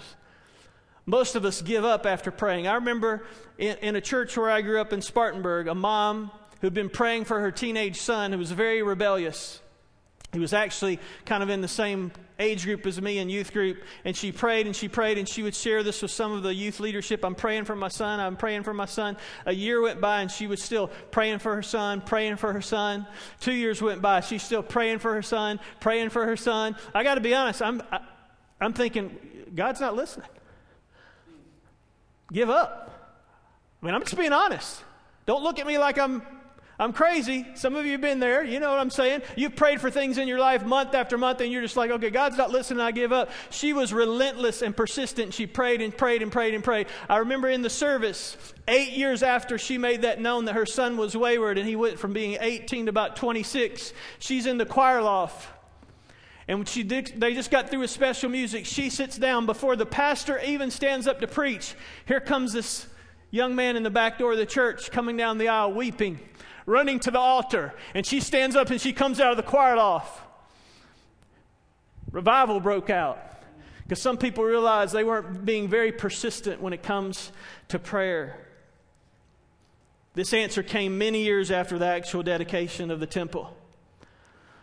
Most 1.06 1.36
of 1.36 1.44
us 1.44 1.62
give 1.62 1.84
up 1.84 2.04
after 2.04 2.32
praying. 2.32 2.66
I 2.66 2.74
remember 2.74 3.24
in, 3.58 3.76
in, 3.76 3.96
a 3.96 4.00
church 4.00 4.36
where 4.36 4.50
I 4.50 4.60
grew 4.60 4.80
up 4.80 4.92
in 4.92 5.00
Spartanburg, 5.00 5.68
a 5.68 5.74
mom 5.74 6.32
who'd 6.60 6.74
been 6.74 6.90
praying 6.90 7.26
for 7.26 7.38
her 7.38 7.52
teenage 7.52 8.00
son 8.00 8.32
who 8.32 8.38
was 8.38 8.50
very 8.50 8.82
rebellious. 8.82 9.60
He 10.32 10.40
was 10.40 10.52
actually 10.52 10.98
kind 11.24 11.44
of 11.44 11.48
in 11.48 11.60
the 11.60 11.68
same 11.68 12.10
age 12.40 12.64
group 12.64 12.84
as 12.86 13.00
me 13.00 13.18
in 13.18 13.30
youth 13.30 13.52
group. 13.52 13.84
And 14.04 14.16
she 14.16 14.32
prayed 14.32 14.66
and 14.66 14.74
she 14.74 14.88
prayed 14.88 15.16
and 15.16 15.28
she 15.28 15.44
would 15.44 15.54
share 15.54 15.84
this 15.84 16.02
with 16.02 16.10
some 16.10 16.32
of 16.32 16.42
the 16.42 16.52
youth 16.52 16.80
leadership. 16.80 17.24
I'm 17.24 17.36
praying 17.36 17.66
for 17.66 17.76
my 17.76 17.86
son. 17.86 18.18
I'm 18.18 18.36
praying 18.36 18.64
for 18.64 18.74
my 18.74 18.86
son. 18.86 19.16
A 19.46 19.52
year 19.52 19.80
went 19.80 20.00
by 20.00 20.22
and 20.22 20.30
she 20.30 20.48
was 20.48 20.60
still 20.60 20.88
praying 21.12 21.38
for 21.38 21.54
her 21.54 21.62
son, 21.62 22.00
praying 22.00 22.36
for 22.36 22.52
her 22.52 22.60
son. 22.60 23.06
Two 23.38 23.54
years 23.54 23.80
went 23.80 24.02
by. 24.02 24.20
She's 24.20 24.42
still 24.42 24.62
praying 24.64 24.98
for 24.98 25.14
her 25.14 25.22
son, 25.22 25.60
praying 25.78 26.10
for 26.10 26.26
her 26.26 26.36
son. 26.36 26.74
I 26.92 27.04
got 27.04 27.14
to 27.14 27.20
be 27.20 27.32
honest. 27.32 27.62
I'm, 27.62 27.80
I, 27.92 27.96
am 27.96 28.02
i 28.60 28.64
am 28.64 28.72
thinking, 28.72 29.16
God's 29.54 29.80
not 29.80 29.94
listening 29.94 30.26
give 32.32 32.50
up. 32.50 32.92
I 33.82 33.86
mean, 33.86 33.94
I'm 33.94 34.02
just 34.02 34.16
being 34.16 34.32
honest. 34.32 34.82
Don't 35.26 35.42
look 35.42 35.58
at 35.58 35.66
me 35.66 35.78
like 35.78 35.98
I'm 35.98 36.22
I'm 36.78 36.92
crazy. 36.92 37.46
Some 37.54 37.74
of 37.74 37.86
you 37.86 37.92
have 37.92 38.02
been 38.02 38.20
there. 38.20 38.44
You 38.44 38.60
know 38.60 38.68
what 38.70 38.78
I'm 38.78 38.90
saying? 38.90 39.22
You've 39.34 39.56
prayed 39.56 39.80
for 39.80 39.90
things 39.90 40.18
in 40.18 40.28
your 40.28 40.38
life 40.38 40.64
month 40.64 40.94
after 40.94 41.16
month, 41.16 41.40
and 41.40 41.50
you're 41.50 41.62
just 41.62 41.76
like, 41.76 41.90
okay, 41.90 42.10
God's 42.10 42.36
not 42.36 42.50
listening. 42.50 42.80
I 42.80 42.90
give 42.90 43.12
up. 43.12 43.30
She 43.48 43.72
was 43.72 43.94
relentless 43.94 44.60
and 44.60 44.76
persistent. 44.76 45.32
She 45.32 45.46
prayed 45.46 45.80
and 45.80 45.96
prayed 45.96 46.20
and 46.20 46.30
prayed 46.30 46.52
and 46.52 46.62
prayed. 46.62 46.88
I 47.08 47.18
remember 47.18 47.48
in 47.48 47.62
the 47.62 47.70
service, 47.70 48.36
eight 48.68 48.92
years 48.92 49.22
after 49.22 49.56
she 49.56 49.78
made 49.78 50.02
that 50.02 50.20
known 50.20 50.44
that 50.44 50.54
her 50.54 50.66
son 50.66 50.98
was 50.98 51.16
wayward 51.16 51.56
and 51.56 51.66
he 51.66 51.76
went 51.76 51.98
from 51.98 52.12
being 52.12 52.36
18 52.38 52.86
to 52.86 52.90
about 52.90 53.16
26, 53.16 53.94
she's 54.18 54.44
in 54.44 54.58
the 54.58 54.66
choir 54.66 55.00
loft. 55.00 55.48
And 56.48 56.68
she 56.68 56.84
did, 56.84 57.14
they 57.16 57.34
just 57.34 57.50
got 57.50 57.70
through 57.70 57.80
with 57.80 57.90
special 57.90 58.30
music. 58.30 58.66
She 58.66 58.88
sits 58.88 59.18
down 59.18 59.46
before 59.46 59.74
the 59.74 59.86
pastor 59.86 60.38
even 60.40 60.70
stands 60.70 61.06
up 61.06 61.20
to 61.20 61.26
preach. 61.26 61.74
Here 62.06 62.20
comes 62.20 62.52
this 62.52 62.86
young 63.30 63.56
man 63.56 63.76
in 63.76 63.82
the 63.82 63.90
back 63.90 64.18
door 64.18 64.32
of 64.32 64.38
the 64.38 64.46
church 64.46 64.90
coming 64.92 65.16
down 65.16 65.38
the 65.38 65.48
aisle 65.48 65.72
weeping, 65.72 66.20
running 66.64 67.00
to 67.00 67.10
the 67.10 67.18
altar. 67.18 67.74
And 67.94 68.06
she 68.06 68.20
stands 68.20 68.54
up 68.54 68.70
and 68.70 68.80
she 68.80 68.92
comes 68.92 69.18
out 69.18 69.32
of 69.32 69.36
the 69.36 69.42
choir 69.42 69.76
loft. 69.76 70.22
Revival 72.12 72.60
broke 72.60 72.90
out 72.90 73.18
because 73.82 74.00
some 74.00 74.16
people 74.16 74.44
realized 74.44 74.94
they 74.94 75.04
weren't 75.04 75.44
being 75.44 75.68
very 75.68 75.90
persistent 75.90 76.62
when 76.62 76.72
it 76.72 76.82
comes 76.82 77.32
to 77.68 77.78
prayer. 77.80 78.38
This 80.14 80.32
answer 80.32 80.62
came 80.62 80.96
many 80.96 81.24
years 81.24 81.50
after 81.50 81.78
the 81.78 81.86
actual 81.86 82.22
dedication 82.22 82.90
of 82.90 83.00
the 83.00 83.06
temple. 83.06 83.54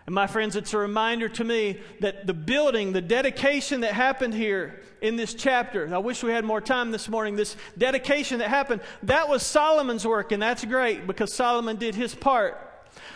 And 0.05 0.13
my 0.13 0.27
friends, 0.27 0.55
it's 0.55 0.73
a 0.73 0.77
reminder 0.77 1.29
to 1.29 1.43
me 1.43 1.79
that 2.01 2.27
the 2.27 2.33
building, 2.33 2.91
the 2.91 3.01
dedication 3.01 3.81
that 3.81 3.93
happened 3.93 4.33
here 4.33 4.81
in 5.01 5.15
this 5.15 5.33
chapter, 5.33 5.93
I 5.93 5.99
wish 5.99 6.23
we 6.23 6.31
had 6.31 6.43
more 6.43 6.59
time 6.59 6.91
this 6.91 7.07
morning, 7.07 7.37
this 7.37 7.55
dedication 7.77 8.39
that 8.39 8.49
happened, 8.49 8.81
that 9.03 9.29
was 9.29 9.43
Solomon's 9.43 10.05
work, 10.05 10.33
and 10.33 10.41
that's 10.41 10.65
great 10.65 11.07
because 11.07 11.33
Solomon 11.33 11.77
did 11.77 11.95
his 11.95 12.13
part. 12.13 12.57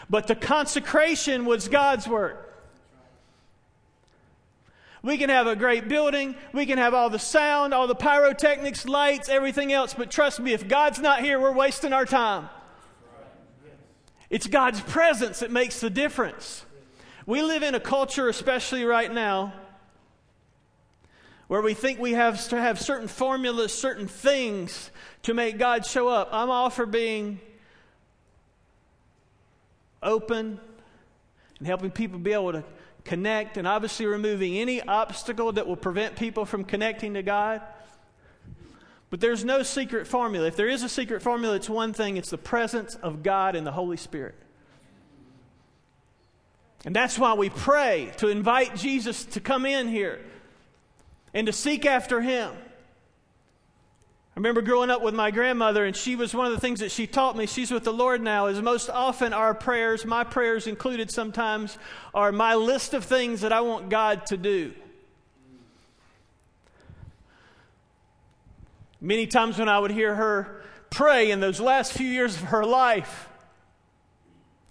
But 0.09 0.27
the 0.27 0.35
consecration 0.35 1.45
was 1.45 1.67
God's 1.67 2.07
work. 2.07 2.45
We 5.03 5.17
can 5.17 5.29
have 5.29 5.47
a 5.47 5.55
great 5.55 5.87
building, 5.87 6.35
we 6.53 6.65
can 6.65 6.77
have 6.77 6.93
all 6.93 7.09
the 7.09 7.19
sound, 7.19 7.73
all 7.73 7.87
the 7.87 7.95
pyrotechnics, 7.95 8.85
lights, 8.85 9.29
everything 9.29 9.71
else, 9.71 9.93
but 9.93 10.09
trust 10.09 10.39
me, 10.39 10.53
if 10.53 10.67
God's 10.67 10.99
not 10.99 11.21
here, 11.21 11.39
we're 11.39 11.51
wasting 11.51 11.93
our 11.93 12.05
time. 12.05 12.49
It's 14.29 14.47
God's 14.47 14.81
presence 14.81 15.39
that 15.39 15.51
makes 15.51 15.79
the 15.79 15.89
difference. 15.89 16.65
We 17.27 17.41
live 17.41 17.61
in 17.61 17.75
a 17.75 17.79
culture, 17.81 18.29
especially 18.29 18.85
right 18.85 19.13
now, 19.13 19.51
where 21.49 21.61
we 21.61 21.73
think 21.73 21.99
we 21.99 22.13
have 22.13 22.47
to 22.47 22.55
have 22.55 22.79
certain 22.79 23.09
formulas, 23.09 23.73
certain 23.73 24.07
things 24.07 24.91
to 25.23 25.33
make 25.33 25.57
God 25.57 25.85
show 25.85 26.07
up. 26.07 26.29
I'm 26.31 26.49
all 26.49 26.69
for 26.69 26.85
being 26.85 27.41
open 30.01 30.57
and 31.59 31.67
helping 31.67 31.91
people 31.91 32.17
be 32.17 32.31
able 32.31 32.53
to 32.53 32.63
connect 33.03 33.57
and 33.57 33.67
obviously 33.67 34.05
removing 34.05 34.55
any 34.55 34.81
obstacle 34.81 35.51
that 35.51 35.67
will 35.67 35.75
prevent 35.75 36.15
people 36.15 36.45
from 36.45 36.63
connecting 36.63 37.15
to 37.15 37.23
God. 37.23 37.61
But 39.09 39.19
there's 39.19 39.43
no 39.43 39.63
secret 39.63 40.07
formula. 40.07 40.47
If 40.47 40.55
there 40.55 40.69
is 40.69 40.81
a 40.81 40.89
secret 40.89 41.21
formula, 41.21 41.57
it's 41.57 41.69
one 41.69 41.91
thing 41.91 42.15
it's 42.15 42.29
the 42.29 42.37
presence 42.37 42.95
of 42.95 43.21
God 43.21 43.57
and 43.57 43.67
the 43.67 43.73
Holy 43.73 43.97
Spirit. 43.97 44.35
And 46.87 46.95
that's 46.95 47.19
why 47.19 47.33
we 47.33 47.49
pray 47.49 48.13
to 48.15 48.29
invite 48.29 48.73
Jesus 48.73 49.25
to 49.25 49.41
come 49.41 49.65
in 49.65 49.89
here 49.89 50.21
and 51.33 51.45
to 51.47 51.51
seek 51.51 51.85
after 51.85 52.21
him. 52.21 52.49
I 52.53 54.39
remember 54.39 54.61
growing 54.61 54.89
up 54.89 55.01
with 55.01 55.13
my 55.13 55.29
grandmother, 55.29 55.83
and 55.83 55.93
she 55.93 56.15
was 56.15 56.33
one 56.33 56.45
of 56.45 56.53
the 56.53 56.61
things 56.61 56.79
that 56.79 56.93
she 56.93 57.05
taught 57.05 57.35
me. 57.35 57.45
She's 57.45 57.71
with 57.71 57.83
the 57.83 57.91
Lord 57.91 58.21
now. 58.21 58.45
Is 58.45 58.61
most 58.61 58.89
often 58.89 59.33
our 59.33 59.53
prayers, 59.53 60.05
my 60.05 60.23
prayers 60.23 60.65
included 60.65 61.11
sometimes, 61.11 61.77
are 62.13 62.31
my 62.31 62.55
list 62.55 62.93
of 62.93 63.03
things 63.03 63.41
that 63.41 63.51
I 63.51 63.59
want 63.59 63.89
God 63.89 64.25
to 64.27 64.37
do. 64.37 64.71
Many 69.01 69.27
times 69.27 69.59
when 69.59 69.67
I 69.67 69.77
would 69.77 69.91
hear 69.91 70.15
her 70.15 70.63
pray 70.89 71.31
in 71.31 71.41
those 71.41 71.59
last 71.59 71.91
few 71.91 72.07
years 72.07 72.37
of 72.37 72.43
her 72.43 72.63
life, 72.63 73.27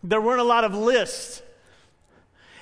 there 0.02 0.23
weren't 0.23 0.40
a 0.40 0.44
lot 0.44 0.64
of 0.64 0.75
lists. 0.75 1.42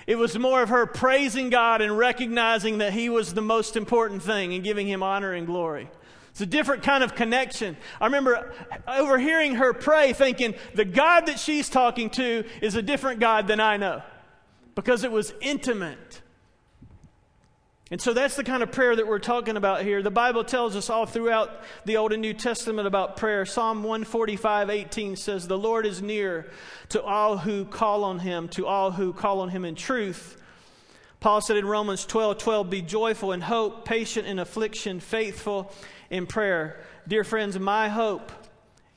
It 0.07 0.17
was 0.17 0.39
more 0.39 0.63
of 0.63 0.69
her 0.69 0.87
praising 0.87 1.51
God 1.51 1.81
and 1.81 1.97
recognizing 1.97 2.79
that 2.79 2.93
He 2.93 3.09
was 3.09 3.35
the 3.35 3.41
most 3.41 3.77
important 3.77 4.23
thing 4.23 4.55
and 4.55 4.63
giving 4.63 4.87
Him 4.87 5.03
honor 5.03 5.33
and 5.33 5.47
glory. 5.47 5.89
It's 6.31 6.41
a 6.41 6.47
different 6.47 6.83
kind 6.83 7.05
of 7.05 7.15
connection. 7.15 7.77
I 8.01 8.07
remember 8.07 8.53
overhearing 8.89 9.55
her 9.55 9.73
pray, 9.73 10.13
thinking, 10.13 10.55
the 10.75 10.85
God 10.85 11.27
that 11.27 11.39
she's 11.39 11.69
talking 11.69 12.11
to 12.11 12.45
is 12.61 12.75
a 12.75 12.83
different 12.83 13.21
God 13.21 13.47
than 13.47 13.61
I 13.61 13.77
know 13.77 14.03
because 14.75 15.05
it 15.05 15.13
was 15.13 15.33
intimate. 15.41 16.23
And 17.95 18.03
so 18.03 18.13
that's 18.13 18.35
the 18.35 18.43
kind 18.43 18.65
of 18.65 18.73
prayer 18.73 18.97
that 18.97 19.07
we're 19.07 19.21
talking 19.21 19.57
about 19.57 19.83
here. 19.83 20.03
The 20.03 20.11
Bible 20.11 20.43
tells 20.43 20.75
us 20.75 20.91
all 20.91 21.07
throughout 21.07 21.63
the 21.85 21.97
Old 21.97 22.13
and 22.13 22.21
New 22.21 22.35
Testament 22.35 22.89
about 22.89 23.17
prayer. 23.17 23.47
Psalm 23.47 23.85
145 23.85 24.69
18 24.69 25.15
says, 25.15 25.47
The 25.47 25.57
Lord 25.57 25.87
is 25.87 26.03
near 26.03 26.51
to 26.89 27.01
all 27.01 27.39
who 27.39 27.65
call 27.65 28.03
on 28.03 28.19
him, 28.19 28.49
to 28.49 28.67
all 28.67 28.91
who 28.91 29.13
call 29.13 29.43
on 29.43 29.49
him 29.49 29.65
in 29.65 29.77
truth. 29.77 30.43
Paul 31.21 31.41
said 31.41 31.57
in 31.57 31.67
Romans 31.67 32.05
12 32.05 32.39
12, 32.39 32.69
Be 32.69 32.83
joyful 32.83 33.31
in 33.31 33.41
hope, 33.41 33.85
patient 33.85 34.27
in 34.27 34.41
affliction, 34.41 34.99
faithful 34.99 35.71
in 36.11 36.27
prayer. 36.27 36.81
Dear 37.07 37.23
friends, 37.23 37.57
my 37.61 37.89
hope 37.89 38.33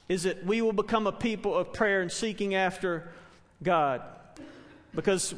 is 0.09 0.23
that 0.23 0.43
we 0.43 0.63
will 0.63 0.73
become 0.73 1.05
a 1.05 1.11
people 1.11 1.55
of 1.55 1.71
prayer 1.71 2.01
and 2.01 2.11
seeking 2.11 2.55
after 2.55 3.11
God. 3.61 4.01
Because 4.95 5.35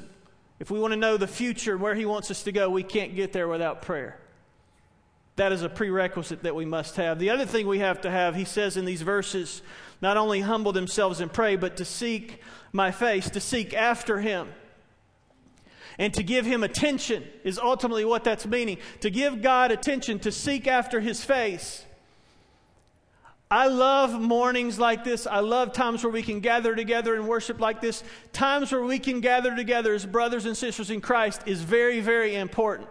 if 0.60 0.70
we 0.70 0.80
want 0.80 0.92
to 0.92 1.00
know 1.00 1.18
the 1.18 1.28
future 1.28 1.74
and 1.74 1.82
where 1.82 1.96
He 1.96 2.06
wants 2.06 2.30
us 2.30 2.44
to 2.44 2.52
go, 2.52 2.70
we 2.70 2.84
can't 2.84 3.16
get 3.16 3.34
there 3.34 3.48
without 3.48 3.82
prayer. 3.82 4.20
That 5.38 5.54
is 5.54 5.62
a 5.62 5.70
prerequisite 5.70 6.44
that 6.44 6.54
we 6.54 6.66
must 6.66 6.98
have. 6.98 7.18
The 7.18 7.30
other 7.30 7.46
thing 7.46 7.66
we 7.66 7.80
have 7.80 8.02
to 8.02 8.12
have, 8.12 8.36
he 8.36 8.44
says 8.44 8.76
in 8.76 8.84
these 8.84 9.04
verses, 9.04 9.62
not 10.02 10.18
only 10.18 10.42
humble 10.42 10.74
themselves 10.74 11.22
and 11.22 11.32
pray, 11.32 11.56
but 11.56 11.78
to 11.78 11.86
seek 11.86 12.42
my 12.74 12.92
face, 12.92 13.30
to 13.30 13.40
seek 13.40 13.74
after 13.74 14.20
him. 14.20 14.50
And 15.98 16.14
to 16.14 16.24
give 16.24 16.46
him 16.46 16.62
attention 16.62 17.26
is 17.46 17.58
ultimately 17.58 18.04
what 18.04 18.26
that's 18.26 18.46
meaning. 18.46 18.80
To 19.00 19.10
give 19.10 19.42
God 19.42 19.72
attention, 19.72 20.20
to 20.20 20.32
seek 20.32 20.68
after 20.68 21.00
his 21.00 21.24
face. 21.24 21.86
I 23.52 23.68
love 23.68 24.20
mornings 24.20 24.78
like 24.78 25.04
this. 25.04 25.26
I 25.26 25.40
love 25.40 25.74
times 25.74 26.04
where 26.04 26.14
we 26.14 26.22
can 26.22 26.40
gather 26.40 26.76
together 26.76 27.16
and 27.16 27.28
worship 27.28 27.60
like 27.60 27.82
this. 27.82 28.04
Times 28.32 28.72
where 28.72 28.84
we 28.84 29.00
can 29.00 29.22
gather 29.22 29.56
together 29.56 29.96
as 29.96 30.06
brothers 30.06 30.46
and 30.46 30.56
sisters 30.56 30.92
in 30.92 31.02
Christ 31.02 31.42
is 31.48 31.62
very, 31.62 32.00
very 32.00 32.36
important. 32.36 32.88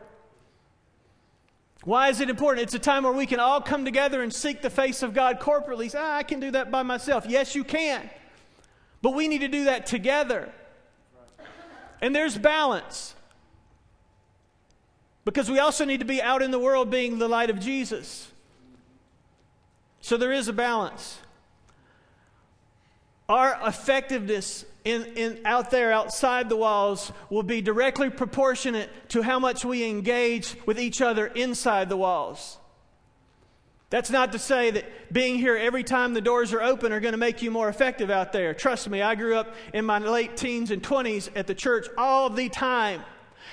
Why 1.84 2.08
is 2.08 2.20
it 2.20 2.28
important? 2.28 2.64
It's 2.64 2.74
a 2.74 2.80
time 2.80 3.04
where 3.04 3.12
we 3.12 3.24
can 3.24 3.38
all 3.38 3.60
come 3.60 3.84
together 3.84 4.20
and 4.20 4.34
seek 4.34 4.60
the 4.60 4.68
face 4.68 5.04
of 5.04 5.14
God 5.14 5.38
corporately. 5.38 5.94
Ah, 5.96 6.16
I 6.16 6.24
can 6.24 6.40
do 6.40 6.50
that 6.50 6.72
by 6.72 6.82
myself. 6.82 7.24
Yes, 7.28 7.54
you 7.54 7.62
can. 7.62 8.10
But 9.00 9.14
we 9.14 9.28
need 9.28 9.42
to 9.42 9.48
do 9.48 9.64
that 9.64 9.86
together. 9.86 10.52
And 12.02 12.14
there's 12.14 12.36
balance. 12.36 13.14
Because 15.24 15.48
we 15.48 15.60
also 15.60 15.84
need 15.84 16.00
to 16.00 16.06
be 16.06 16.20
out 16.20 16.42
in 16.42 16.50
the 16.50 16.58
world 16.58 16.90
being 16.90 17.20
the 17.20 17.28
light 17.28 17.48
of 17.48 17.60
Jesus. 17.60 18.28
So 20.00 20.17
there 20.17 20.33
is 20.33 20.49
a 20.49 20.52
balance. 20.52 21.19
Our 23.28 23.59
effectiveness 23.67 24.64
in, 24.85 25.05
in, 25.17 25.40
out 25.45 25.71
there 25.71 25.93
outside 25.93 26.49
the 26.49 26.57
walls 26.57 27.12
will 27.28 27.43
be 27.43 27.61
directly 27.61 28.09
proportionate 28.09 28.88
to 29.11 29.23
how 29.23 29.38
much 29.38 29.64
we 29.64 29.85
engage 29.85 30.57
with 30.64 30.81
each 30.81 31.02
other 31.02 31.26
inside 31.26 31.90
the 31.90 31.97
walls. 31.97 32.57
That's 33.90 34.11
not 34.11 34.33
to 34.33 34.38
say 34.38 34.71
that 34.71 35.12
being 35.12 35.38
here 35.38 35.57
every 35.57 35.83
time 35.83 36.12
the 36.12 36.21
doors 36.21 36.52
are 36.52 36.62
open 36.62 36.93
are 36.93 37.00
going 37.00 37.12
to 37.12 37.19
make 37.19 37.40
you 37.43 37.50
more 37.50 37.69
effective 37.69 38.11
out 38.11 38.33
there. 38.33 38.52
Trust 38.52 38.88
me, 38.88 39.00
I 39.00 39.14
grew 39.14 39.37
up 39.37 39.55
in 39.73 39.85
my 39.85 39.99
late 39.99 40.37
teens 40.37 40.71
and 40.71 40.83
20s 40.83 41.31
at 41.35 41.47
the 41.47 41.55
church 41.55 41.87
all 41.97 42.28
the 42.28 42.49
time. 42.49 43.02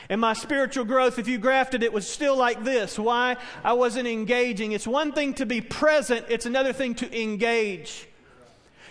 And 0.09 0.21
my 0.21 0.33
spiritual 0.33 0.85
growth, 0.85 1.19
if 1.19 1.27
you 1.27 1.37
grafted 1.37 1.83
it, 1.83 1.91
was 1.91 2.07
still 2.07 2.35
like 2.35 2.63
this. 2.63 2.99
Why? 2.99 3.37
I 3.63 3.73
wasn't 3.73 4.07
engaging. 4.07 4.71
It's 4.71 4.87
one 4.87 5.11
thing 5.11 5.33
to 5.35 5.45
be 5.45 5.61
present, 5.61 6.25
it's 6.29 6.45
another 6.45 6.73
thing 6.73 6.95
to 6.95 7.21
engage. 7.21 8.07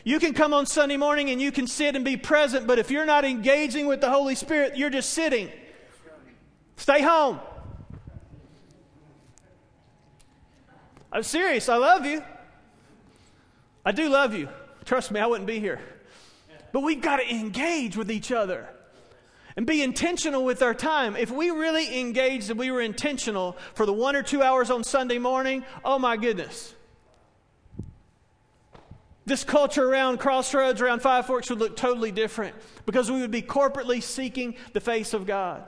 You 0.04 0.18
can 0.18 0.34
come 0.34 0.52
on 0.52 0.66
Sunday 0.66 0.98
morning 0.98 1.30
and 1.30 1.40
you 1.40 1.50
can 1.50 1.66
sit 1.66 1.96
and 1.96 2.04
be 2.04 2.18
present, 2.18 2.66
but 2.66 2.78
if 2.78 2.90
you're 2.90 3.06
not 3.06 3.24
engaging 3.24 3.86
with 3.86 4.02
the 4.02 4.10
Holy 4.10 4.34
Spirit, 4.34 4.76
you're 4.76 4.90
just 4.90 5.10
sitting. 5.10 5.50
Stay 6.76 7.00
home. 7.00 7.40
I'm 11.10 11.22
serious. 11.22 11.68
I 11.68 11.76
love 11.76 12.04
you. 12.04 12.22
I 13.84 13.92
do 13.92 14.08
love 14.08 14.34
you. 14.34 14.48
Trust 14.84 15.10
me, 15.10 15.20
I 15.20 15.26
wouldn't 15.26 15.46
be 15.46 15.60
here. 15.60 15.80
But 16.72 16.80
we've 16.80 17.00
got 17.00 17.16
to 17.18 17.30
engage 17.30 17.96
with 17.96 18.10
each 18.10 18.32
other 18.32 18.68
and 19.56 19.66
be 19.66 19.82
intentional 19.82 20.44
with 20.44 20.62
our 20.62 20.74
time. 20.74 21.16
If 21.16 21.30
we 21.30 21.50
really 21.50 22.00
engaged 22.00 22.50
and 22.50 22.58
we 22.58 22.70
were 22.70 22.80
intentional 22.80 23.56
for 23.74 23.86
the 23.86 23.92
one 23.92 24.16
or 24.16 24.22
two 24.22 24.42
hours 24.42 24.70
on 24.70 24.82
Sunday 24.82 25.18
morning, 25.18 25.64
oh 25.84 25.98
my 25.98 26.16
goodness. 26.16 26.74
This 29.26 29.44
culture 29.44 29.88
around 29.88 30.18
Crossroads, 30.18 30.80
around 30.82 31.00
Five 31.00 31.26
Forks 31.26 31.48
would 31.48 31.58
look 31.58 31.76
totally 31.76 32.10
different 32.12 32.54
because 32.84 33.10
we 33.10 33.20
would 33.20 33.30
be 33.30 33.42
corporately 33.42 34.02
seeking 34.02 34.56
the 34.72 34.80
face 34.80 35.14
of 35.14 35.26
God. 35.26 35.64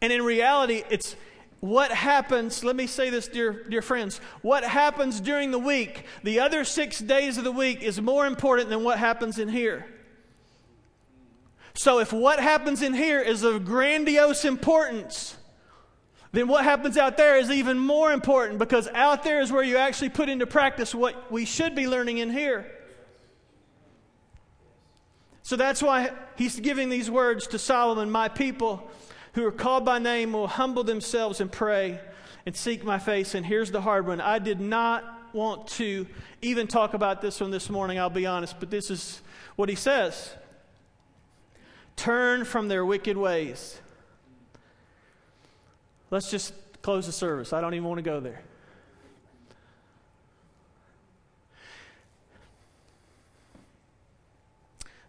And 0.00 0.12
in 0.12 0.22
reality, 0.22 0.82
it's 0.90 1.14
what 1.60 1.90
happens, 1.92 2.64
let 2.64 2.76
me 2.76 2.86
say 2.86 3.10
this, 3.10 3.28
dear, 3.28 3.64
dear 3.64 3.80
friends, 3.80 4.18
what 4.42 4.64
happens 4.64 5.20
during 5.20 5.50
the 5.50 5.58
week, 5.58 6.04
the 6.22 6.40
other 6.40 6.64
six 6.64 6.98
days 6.98 7.38
of 7.38 7.44
the 7.44 7.52
week, 7.52 7.82
is 7.82 8.00
more 8.00 8.26
important 8.26 8.68
than 8.68 8.82
what 8.82 8.98
happens 8.98 9.38
in 9.38 9.48
here. 9.48 9.86
So 11.74 11.98
if 11.98 12.12
what 12.12 12.38
happens 12.38 12.82
in 12.82 12.94
here 12.94 13.20
is 13.20 13.42
of 13.42 13.64
grandiose 13.64 14.44
importance, 14.44 15.36
then 16.32 16.46
what 16.48 16.64
happens 16.64 16.96
out 16.96 17.16
there 17.16 17.36
is 17.36 17.50
even 17.50 17.78
more 17.78 18.12
important 18.12 18.58
because 18.58 18.88
out 18.88 19.24
there 19.24 19.40
is 19.40 19.50
where 19.50 19.62
you 19.62 19.76
actually 19.76 20.08
put 20.08 20.28
into 20.28 20.46
practice 20.46 20.94
what 20.94 21.30
we 21.32 21.44
should 21.44 21.74
be 21.74 21.88
learning 21.88 22.18
in 22.18 22.30
here. 22.30 22.70
So 25.42 25.56
that's 25.56 25.82
why 25.82 26.10
he's 26.36 26.58
giving 26.58 26.88
these 26.88 27.10
words 27.10 27.48
to 27.48 27.58
Solomon 27.58 28.10
My 28.10 28.28
people 28.28 28.90
who 29.34 29.44
are 29.44 29.52
called 29.52 29.84
by 29.84 29.98
name 29.98 30.32
will 30.32 30.46
humble 30.46 30.84
themselves 30.84 31.40
and 31.40 31.50
pray 31.50 32.00
and 32.46 32.56
seek 32.56 32.84
my 32.84 32.98
face. 32.98 33.34
And 33.34 33.44
here's 33.44 33.70
the 33.70 33.80
hard 33.80 34.06
one 34.06 34.20
I 34.20 34.38
did 34.38 34.60
not 34.60 35.04
want 35.32 35.66
to 35.66 36.06
even 36.40 36.68
talk 36.68 36.94
about 36.94 37.20
this 37.20 37.40
one 37.40 37.50
this 37.50 37.68
morning, 37.68 37.98
I'll 37.98 38.08
be 38.10 38.26
honest, 38.26 38.60
but 38.60 38.70
this 38.70 38.90
is 38.90 39.20
what 39.56 39.68
he 39.68 39.74
says 39.74 40.34
Turn 41.96 42.44
from 42.44 42.68
their 42.68 42.84
wicked 42.84 43.16
ways. 43.16 43.80
Let's 46.10 46.30
just 46.30 46.52
close 46.82 47.06
the 47.06 47.12
service. 47.12 47.52
I 47.52 47.60
don't 47.60 47.74
even 47.74 47.88
want 47.88 47.98
to 47.98 48.02
go 48.02 48.20
there. 48.20 48.42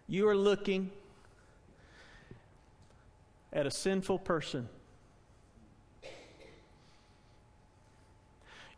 You 0.08 0.28
are 0.28 0.36
looking 0.36 0.90
at 3.52 3.66
a 3.66 3.70
sinful 3.70 4.20
person. 4.20 4.68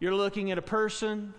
You're 0.01 0.14
looking 0.14 0.51
at 0.51 0.59
a 0.59 0.62
person 0.62 1.35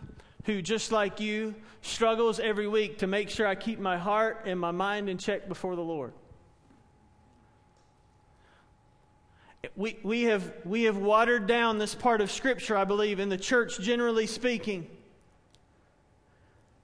who, 0.46 0.62
just 0.62 0.92
like 0.92 1.20
you, 1.20 1.56
struggles 1.82 2.40
every 2.40 2.68
week 2.68 3.00
to 3.00 3.08
make 3.08 3.30
sure 3.30 3.48
I 3.48 3.56
keep 3.56 3.80
my 3.80 3.98
heart 3.98 4.44
and 4.46 4.60
my 4.60 4.72
mind 4.72 5.10
in 5.10 5.18
check 5.18 5.48
before 5.48 5.76
the 5.76 5.82
Lord. 5.82 6.14
We, 9.76 9.98
we, 10.04 10.24
have, 10.24 10.54
we 10.66 10.84
have 10.84 10.98
watered 10.98 11.48
down 11.48 11.78
this 11.78 11.96
part 11.96 12.22
of 12.22 12.32
Scripture, 12.32 12.76
I 12.76 12.84
believe, 12.84 13.20
in 13.20 13.30
the 13.30 13.38
church, 13.38 13.80
generally 13.80 14.28
speaking. 14.28 14.88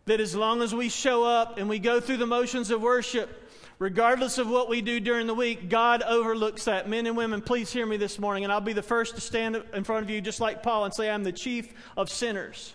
That 0.05 0.19
as 0.19 0.35
long 0.35 0.61
as 0.61 0.73
we 0.73 0.89
show 0.89 1.23
up 1.23 1.57
and 1.57 1.67
we 1.67 1.79
go 1.79 1.99
through 1.99 2.17
the 2.17 2.27
motions 2.27 2.71
of 2.71 2.81
worship, 2.81 3.49
regardless 3.79 4.37
of 4.37 4.47
what 4.49 4.69
we 4.69 4.81
do 4.81 4.99
during 4.99 5.27
the 5.27 5.33
week, 5.33 5.69
God 5.69 6.03
overlooks 6.03 6.65
that. 6.65 6.87
Men 6.87 7.07
and 7.07 7.17
women, 7.17 7.41
please 7.41 7.71
hear 7.71 7.85
me 7.85 7.97
this 7.97 8.19
morning, 8.19 8.43
and 8.43 8.53
I'll 8.53 8.61
be 8.61 8.73
the 8.73 8.83
first 8.83 9.15
to 9.15 9.21
stand 9.21 9.61
in 9.73 9.83
front 9.83 10.03
of 10.03 10.09
you, 10.09 10.21
just 10.21 10.39
like 10.39 10.63
Paul, 10.63 10.85
and 10.85 10.93
say, 10.93 11.09
I'm 11.09 11.23
the 11.23 11.31
chief 11.31 11.73
of 11.97 12.09
sinners. 12.09 12.73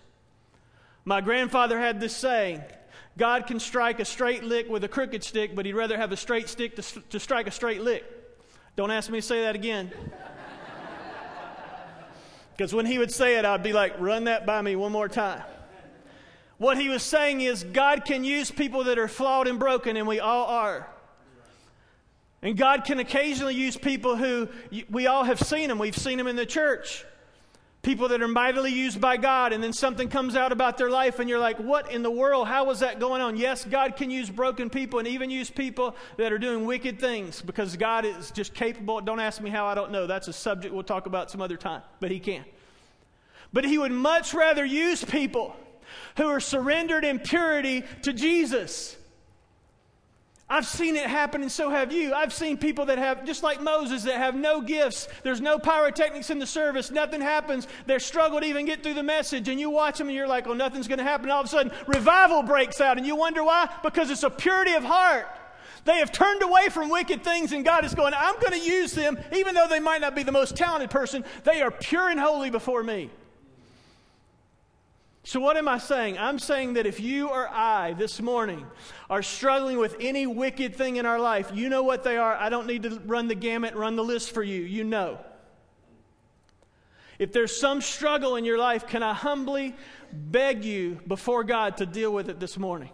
My 1.04 1.20
grandfather 1.20 1.78
had 1.78 2.00
this 2.00 2.16
saying 2.16 2.62
God 3.16 3.46
can 3.46 3.60
strike 3.60 4.00
a 4.00 4.04
straight 4.04 4.44
lick 4.44 4.68
with 4.68 4.84
a 4.84 4.88
crooked 4.88 5.24
stick, 5.24 5.54
but 5.54 5.66
he'd 5.66 5.74
rather 5.74 5.96
have 5.96 6.12
a 6.12 6.16
straight 6.16 6.48
stick 6.48 6.76
to, 6.76 6.82
to 7.10 7.20
strike 7.20 7.46
a 7.46 7.50
straight 7.50 7.82
lick. 7.82 8.19
Don't 8.80 8.90
ask 8.90 9.10
me 9.10 9.18
to 9.20 9.26
say 9.26 9.42
that 9.42 9.54
again. 9.54 9.90
Because 12.56 12.72
when 12.72 12.86
he 12.86 12.96
would 12.98 13.12
say 13.12 13.36
it, 13.36 13.44
I'd 13.44 13.62
be 13.62 13.74
like, 13.74 14.00
run 14.00 14.24
that 14.24 14.46
by 14.46 14.62
me 14.62 14.74
one 14.74 14.90
more 14.90 15.06
time. 15.06 15.42
What 16.56 16.78
he 16.78 16.88
was 16.88 17.02
saying 17.02 17.42
is, 17.42 17.62
God 17.62 18.06
can 18.06 18.24
use 18.24 18.50
people 18.50 18.84
that 18.84 18.98
are 18.98 19.06
flawed 19.06 19.48
and 19.48 19.58
broken, 19.58 19.98
and 19.98 20.08
we 20.08 20.18
all 20.18 20.46
are. 20.46 20.88
And 22.40 22.56
God 22.56 22.86
can 22.86 23.00
occasionally 23.00 23.54
use 23.54 23.76
people 23.76 24.16
who 24.16 24.48
we 24.88 25.06
all 25.06 25.24
have 25.24 25.40
seen 25.40 25.68
them. 25.68 25.78
We've 25.78 25.94
seen 25.94 26.16
them 26.16 26.26
in 26.26 26.36
the 26.36 26.46
church. 26.46 27.04
People 27.82 28.08
that 28.08 28.20
are 28.20 28.28
mightily 28.28 28.70
used 28.70 29.00
by 29.00 29.16
God, 29.16 29.54
and 29.54 29.64
then 29.64 29.72
something 29.72 30.10
comes 30.10 30.36
out 30.36 30.52
about 30.52 30.76
their 30.76 30.90
life, 30.90 31.18
and 31.18 31.30
you're 31.30 31.38
like, 31.38 31.58
what 31.58 31.90
in 31.90 32.02
the 32.02 32.10
world? 32.10 32.46
How 32.46 32.64
was 32.64 32.80
that 32.80 33.00
going 33.00 33.22
on? 33.22 33.38
Yes, 33.38 33.64
God 33.64 33.96
can 33.96 34.10
use 34.10 34.28
broken 34.28 34.68
people 34.68 34.98
and 34.98 35.08
even 35.08 35.30
use 35.30 35.48
people 35.48 35.96
that 36.18 36.30
are 36.30 36.38
doing 36.38 36.66
wicked 36.66 37.00
things 37.00 37.40
because 37.40 37.78
God 37.78 38.04
is 38.04 38.30
just 38.32 38.52
capable. 38.52 39.00
Don't 39.00 39.18
ask 39.18 39.40
me 39.40 39.48
how, 39.48 39.64
I 39.64 39.74
don't 39.74 39.92
know. 39.92 40.06
That's 40.06 40.28
a 40.28 40.32
subject 40.32 40.74
we'll 40.74 40.82
talk 40.82 41.06
about 41.06 41.30
some 41.30 41.40
other 41.40 41.56
time, 41.56 41.80
but 42.00 42.10
He 42.10 42.20
can. 42.20 42.44
But 43.50 43.64
He 43.64 43.78
would 43.78 43.92
much 43.92 44.34
rather 44.34 44.64
use 44.64 45.02
people 45.02 45.56
who 46.18 46.26
are 46.26 46.40
surrendered 46.40 47.04
in 47.04 47.18
purity 47.18 47.84
to 48.02 48.12
Jesus 48.12 48.96
I've 50.52 50.66
seen 50.66 50.96
it 50.96 51.06
happen, 51.06 51.42
and 51.42 51.52
so 51.52 51.70
have 51.70 51.92
you. 51.92 52.12
I've 52.12 52.34
seen 52.34 52.58
people 52.58 52.86
that 52.86 52.98
have, 52.98 53.24
just 53.24 53.44
like 53.44 53.62
Moses, 53.62 54.02
that 54.02 54.16
have 54.16 54.34
no 54.34 54.60
gifts. 54.60 55.06
There's 55.22 55.40
no 55.40 55.60
pyrotechnics 55.60 56.28
in 56.28 56.40
the 56.40 56.46
service. 56.46 56.90
Nothing 56.90 57.20
happens. 57.20 57.68
They're 57.86 58.00
struggling 58.00 58.42
to 58.42 58.48
even 58.48 58.66
get 58.66 58.82
through 58.82 58.94
the 58.94 59.02
message. 59.04 59.48
And 59.48 59.60
you 59.60 59.70
watch 59.70 59.98
them, 59.98 60.08
and 60.08 60.16
you're 60.16 60.26
like, 60.26 60.48
oh, 60.48 60.52
nothing's 60.54 60.88
going 60.88 60.98
to 60.98 61.04
happen. 61.04 61.30
All 61.30 61.40
of 61.40 61.46
a 61.46 61.48
sudden, 61.48 61.70
revival 61.86 62.42
breaks 62.42 62.80
out. 62.80 62.98
And 62.98 63.06
you 63.06 63.14
wonder 63.14 63.44
why? 63.44 63.70
Because 63.84 64.10
it's 64.10 64.24
a 64.24 64.30
purity 64.30 64.72
of 64.72 64.82
heart. 64.82 65.28
They 65.84 65.98
have 65.98 66.10
turned 66.10 66.42
away 66.42 66.68
from 66.68 66.90
wicked 66.90 67.22
things, 67.22 67.52
and 67.52 67.64
God 67.64 67.84
is 67.84 67.94
going, 67.94 68.12
I'm 68.16 68.38
going 68.40 68.60
to 68.60 68.66
use 68.66 68.92
them, 68.92 69.18
even 69.32 69.54
though 69.54 69.68
they 69.68 69.80
might 69.80 70.00
not 70.00 70.16
be 70.16 70.24
the 70.24 70.32
most 70.32 70.56
talented 70.56 70.90
person. 70.90 71.24
They 71.44 71.62
are 71.62 71.70
pure 71.70 72.08
and 72.08 72.18
holy 72.18 72.50
before 72.50 72.82
me. 72.82 73.10
So, 75.22 75.38
what 75.38 75.56
am 75.56 75.68
I 75.68 75.78
saying? 75.78 76.18
I'm 76.18 76.38
saying 76.38 76.74
that 76.74 76.86
if 76.86 76.98
you 76.98 77.28
or 77.28 77.48
I 77.48 77.92
this 77.92 78.22
morning 78.22 78.66
are 79.10 79.22
struggling 79.22 79.78
with 79.78 79.96
any 80.00 80.26
wicked 80.26 80.74
thing 80.74 80.96
in 80.96 81.04
our 81.04 81.18
life, 81.18 81.50
you 81.54 81.68
know 81.68 81.82
what 81.82 82.04
they 82.04 82.16
are. 82.16 82.34
I 82.34 82.48
don't 82.48 82.66
need 82.66 82.84
to 82.84 83.00
run 83.04 83.28
the 83.28 83.34
gamut, 83.34 83.74
run 83.74 83.96
the 83.96 84.04
list 84.04 84.32
for 84.32 84.42
you. 84.42 84.62
You 84.62 84.84
know. 84.84 85.18
If 87.18 87.32
there's 87.32 87.60
some 87.60 87.82
struggle 87.82 88.36
in 88.36 88.46
your 88.46 88.56
life, 88.56 88.86
can 88.86 89.02
I 89.02 89.12
humbly 89.12 89.76
beg 90.10 90.64
you 90.64 91.00
before 91.06 91.44
God 91.44 91.76
to 91.76 91.86
deal 91.86 92.10
with 92.10 92.30
it 92.30 92.40
this 92.40 92.56
morning? 92.56 92.88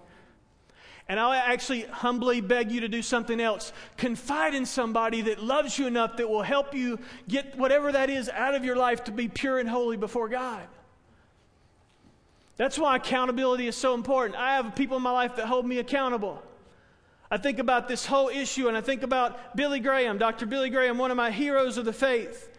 And 1.09 1.21
I'll 1.21 1.33
actually 1.33 1.83
humbly 1.83 2.41
beg 2.41 2.73
you 2.73 2.81
to 2.81 2.89
do 2.89 3.03
something 3.03 3.41
else. 3.41 3.73
Confide 3.97 4.53
in 4.57 4.67
somebody 4.67 5.23
that 5.23 5.41
loves 5.41 5.79
you 5.79 5.87
enough 5.87 6.17
that 6.17 6.29
will 6.29 6.43
help 6.43 6.75
you 6.75 6.99
get 7.29 7.57
whatever 7.57 7.93
that 7.93 8.11
is 8.11 8.29
out 8.29 8.57
of 8.57 8.65
your 8.65 8.75
life 8.75 9.05
to 9.05 9.13
be 9.13 9.29
pure 9.29 9.61
and 9.61 9.69
holy 9.69 9.97
before 9.97 10.29
God. 10.29 10.67
That's 12.57 12.79
why 12.79 12.97
accountability 12.97 13.67
is 13.67 13.77
so 13.77 13.95
important. 13.95 14.39
I 14.39 14.57
have 14.57 14.75
people 14.75 14.97
in 14.97 15.03
my 15.03 15.11
life 15.11 15.37
that 15.37 15.47
hold 15.47 15.67
me 15.67 15.79
accountable. 15.79 16.43
I 17.31 17.37
think 17.37 17.59
about 17.59 17.89
this 17.89 18.07
whole 18.07 18.29
issue 18.29 18.69
and 18.69 18.77
I 18.77 18.81
think 18.81 19.03
about 19.03 19.57
Billy 19.57 19.81
Graham, 19.81 20.17
Dr. 20.17 20.47
Billy 20.47 20.71
Graham, 20.71 20.97
one 20.97 21.11
of 21.11 21.17
my 21.17 21.31
heroes 21.31 21.77
of 21.77 21.85
the 21.85 21.93
faith, 21.93 22.51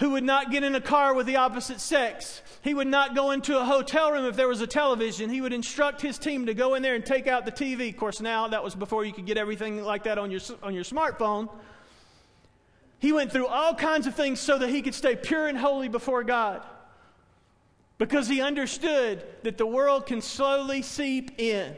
who 0.00 0.10
would 0.10 0.24
not 0.24 0.50
get 0.50 0.62
in 0.62 0.74
a 0.74 0.80
car 0.80 1.14
with 1.14 1.26
the 1.26 1.36
opposite 1.36 1.80
sex. 1.80 2.42
He 2.60 2.74
would 2.74 2.88
not 2.88 3.14
go 3.14 3.30
into 3.30 3.58
a 3.58 3.64
hotel 3.64 4.12
room 4.12 4.26
if 4.26 4.36
there 4.36 4.48
was 4.48 4.60
a 4.60 4.66
television. 4.66 5.30
He 5.30 5.40
would 5.40 5.54
instruct 5.54 6.02
his 6.02 6.18
team 6.18 6.46
to 6.46 6.54
go 6.54 6.74
in 6.74 6.82
there 6.82 6.94
and 6.94 7.06
take 7.06 7.26
out 7.26 7.46
the 7.46 7.52
TV. 7.52 7.88
Of 7.88 7.96
course, 7.96 8.20
now 8.20 8.48
that 8.48 8.62
was 8.62 8.74
before 8.74 9.06
you 9.06 9.12
could 9.14 9.24
get 9.24 9.38
everything 9.38 9.82
like 9.82 10.02
that 10.02 10.18
on 10.18 10.30
your, 10.30 10.40
on 10.62 10.74
your 10.74 10.84
smartphone. 10.84 11.48
He 12.98 13.12
went 13.12 13.32
through 13.32 13.46
all 13.46 13.74
kinds 13.74 14.06
of 14.06 14.14
things 14.14 14.40
so 14.40 14.58
that 14.58 14.68
he 14.68 14.82
could 14.82 14.94
stay 14.94 15.16
pure 15.16 15.46
and 15.46 15.56
holy 15.56 15.88
before 15.88 16.24
God 16.24 16.62
because 17.98 18.28
he 18.28 18.40
understood 18.40 19.24
that 19.42 19.58
the 19.58 19.66
world 19.66 20.06
can 20.06 20.20
slowly 20.20 20.82
seep 20.82 21.40
in. 21.40 21.76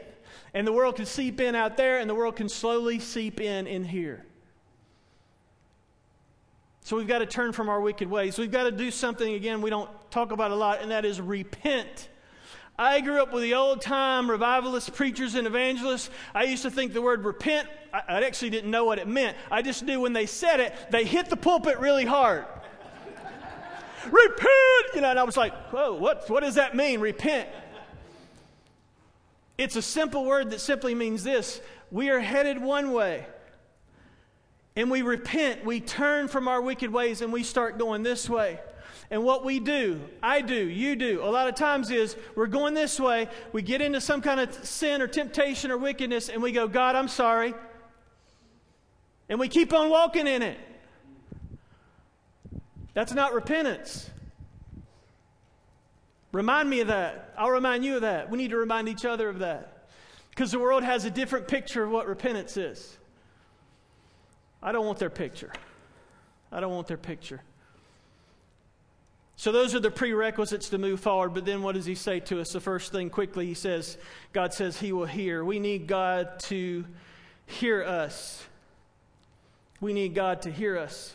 And 0.53 0.65
the 0.65 0.73
world 0.73 0.95
can 0.95 1.05
seep 1.05 1.39
in 1.39 1.55
out 1.55 1.77
there, 1.77 1.99
and 1.99 2.09
the 2.09 2.15
world 2.15 2.35
can 2.35 2.49
slowly 2.49 2.99
seep 2.99 3.39
in 3.39 3.67
in 3.67 3.83
here. 3.83 4.25
So 6.81 6.97
we've 6.97 7.07
got 7.07 7.19
to 7.19 7.27
turn 7.27 7.53
from 7.53 7.69
our 7.69 7.79
wicked 7.79 8.09
ways. 8.09 8.39
We've 8.39 8.51
got 8.51 8.63
to 8.63 8.71
do 8.71 8.89
something, 8.89 9.35
again, 9.35 9.61
we 9.61 9.69
don't 9.69 9.89
talk 10.09 10.31
about 10.31 10.49
a 10.49 10.55
lot, 10.55 10.81
and 10.81 10.89
that 10.89 11.05
is 11.05 11.21
repent. 11.21 12.09
I 12.79 13.01
grew 13.01 13.21
up 13.21 13.31
with 13.31 13.43
the 13.43 13.53
old 13.53 13.81
time 13.81 14.31
revivalist 14.31 14.93
preachers 14.93 15.35
and 15.35 15.45
evangelists. 15.45 16.09
I 16.33 16.45
used 16.45 16.63
to 16.63 16.71
think 16.71 16.93
the 16.93 17.01
word 17.01 17.25
repent, 17.25 17.67
I, 17.93 18.01
I 18.07 18.23
actually 18.23 18.49
didn't 18.49 18.71
know 18.71 18.85
what 18.85 18.97
it 18.97 19.07
meant. 19.07 19.37
I 19.51 19.61
just 19.61 19.83
knew 19.83 20.01
when 20.01 20.13
they 20.13 20.25
said 20.25 20.59
it, 20.59 20.73
they 20.89 21.03
hit 21.03 21.29
the 21.29 21.37
pulpit 21.37 21.77
really 21.77 22.05
hard 22.05 22.45
repent. 24.05 24.95
You 24.95 25.01
know, 25.01 25.09
and 25.09 25.19
I 25.19 25.23
was 25.23 25.37
like, 25.37 25.53
whoa, 25.71 25.93
what, 25.93 26.29
what 26.29 26.43
does 26.43 26.55
that 26.55 26.75
mean, 26.75 26.99
repent? 26.99 27.49
It's 29.57 29.75
a 29.75 29.81
simple 29.81 30.25
word 30.25 30.51
that 30.51 30.61
simply 30.61 30.95
means 30.95 31.23
this 31.23 31.61
we 31.91 32.09
are 32.09 32.19
headed 32.19 32.61
one 32.61 32.93
way. 32.93 33.25
And 34.75 34.89
we 34.89 35.01
repent, 35.01 35.65
we 35.65 35.81
turn 35.81 36.29
from 36.29 36.47
our 36.47 36.61
wicked 36.61 36.93
ways, 36.93 37.21
and 37.21 37.33
we 37.33 37.43
start 37.43 37.77
going 37.77 38.03
this 38.03 38.29
way. 38.29 38.59
And 39.11 39.23
what 39.23 39.43
we 39.43 39.59
do, 39.59 39.99
I 40.21 40.41
do, 40.41 40.55
you 40.55 40.95
do, 40.95 41.21
a 41.23 41.25
lot 41.25 41.49
of 41.49 41.55
times 41.55 41.89
is 41.89 42.15
we're 42.35 42.47
going 42.47 42.75
this 42.75 42.99
way, 42.99 43.27
we 43.51 43.61
get 43.61 43.81
into 43.81 43.99
some 43.99 44.21
kind 44.21 44.39
of 44.39 44.53
sin 44.65 45.01
or 45.01 45.07
temptation 45.07 45.71
or 45.71 45.77
wickedness, 45.77 46.29
and 46.29 46.41
we 46.41 46.51
go, 46.51 46.67
God, 46.67 46.95
I'm 46.95 47.07
sorry. 47.07 47.55
And 49.27 49.39
we 49.39 49.47
keep 49.47 49.73
on 49.73 49.89
walking 49.89 50.27
in 50.27 50.43
it. 50.43 50.57
That's 52.99 53.13
not 53.13 53.33
repentance. 53.33 54.09
Remind 56.33 56.69
me 56.69 56.81
of 56.81 56.89
that. 56.89 57.33
I'll 57.37 57.49
remind 57.49 57.85
you 57.85 57.95
of 57.95 58.01
that. 58.01 58.29
We 58.29 58.37
need 58.37 58.49
to 58.49 58.57
remind 58.57 58.89
each 58.89 59.05
other 59.05 59.29
of 59.29 59.39
that. 59.39 59.87
Because 60.31 60.51
the 60.51 60.59
world 60.59 60.83
has 60.83 61.05
a 61.05 61.09
different 61.09 61.47
picture 61.47 61.81
of 61.81 61.91
what 61.91 62.07
repentance 62.07 62.57
is. 62.57 62.97
I 64.61 64.73
don't 64.73 64.85
want 64.85 64.99
their 64.99 65.09
picture. 65.09 65.53
I 66.51 66.59
don't 66.59 66.73
want 66.73 66.87
their 66.87 66.97
picture. 66.97 67.41
So, 69.37 69.53
those 69.53 69.73
are 69.75 69.79
the 69.79 69.91
prerequisites 69.91 70.67
to 70.67 70.77
move 70.77 70.99
forward. 70.99 71.33
But 71.33 71.45
then, 71.45 71.61
what 71.61 71.75
does 71.75 71.85
he 71.85 71.95
say 71.95 72.19
to 72.19 72.41
us? 72.41 72.49
The 72.49 72.59
first 72.59 72.91
thing, 72.91 73.09
quickly, 73.09 73.45
he 73.45 73.53
says, 73.53 73.97
God 74.33 74.53
says 74.53 74.77
he 74.77 74.91
will 74.91 75.05
hear. 75.05 75.45
We 75.45 75.59
need 75.59 75.87
God 75.87 76.37
to 76.47 76.83
hear 77.45 77.81
us. 77.81 78.45
We 79.79 79.93
need 79.93 80.15
God 80.15 80.41
to 80.41 80.51
hear 80.51 80.77
us. 80.77 81.13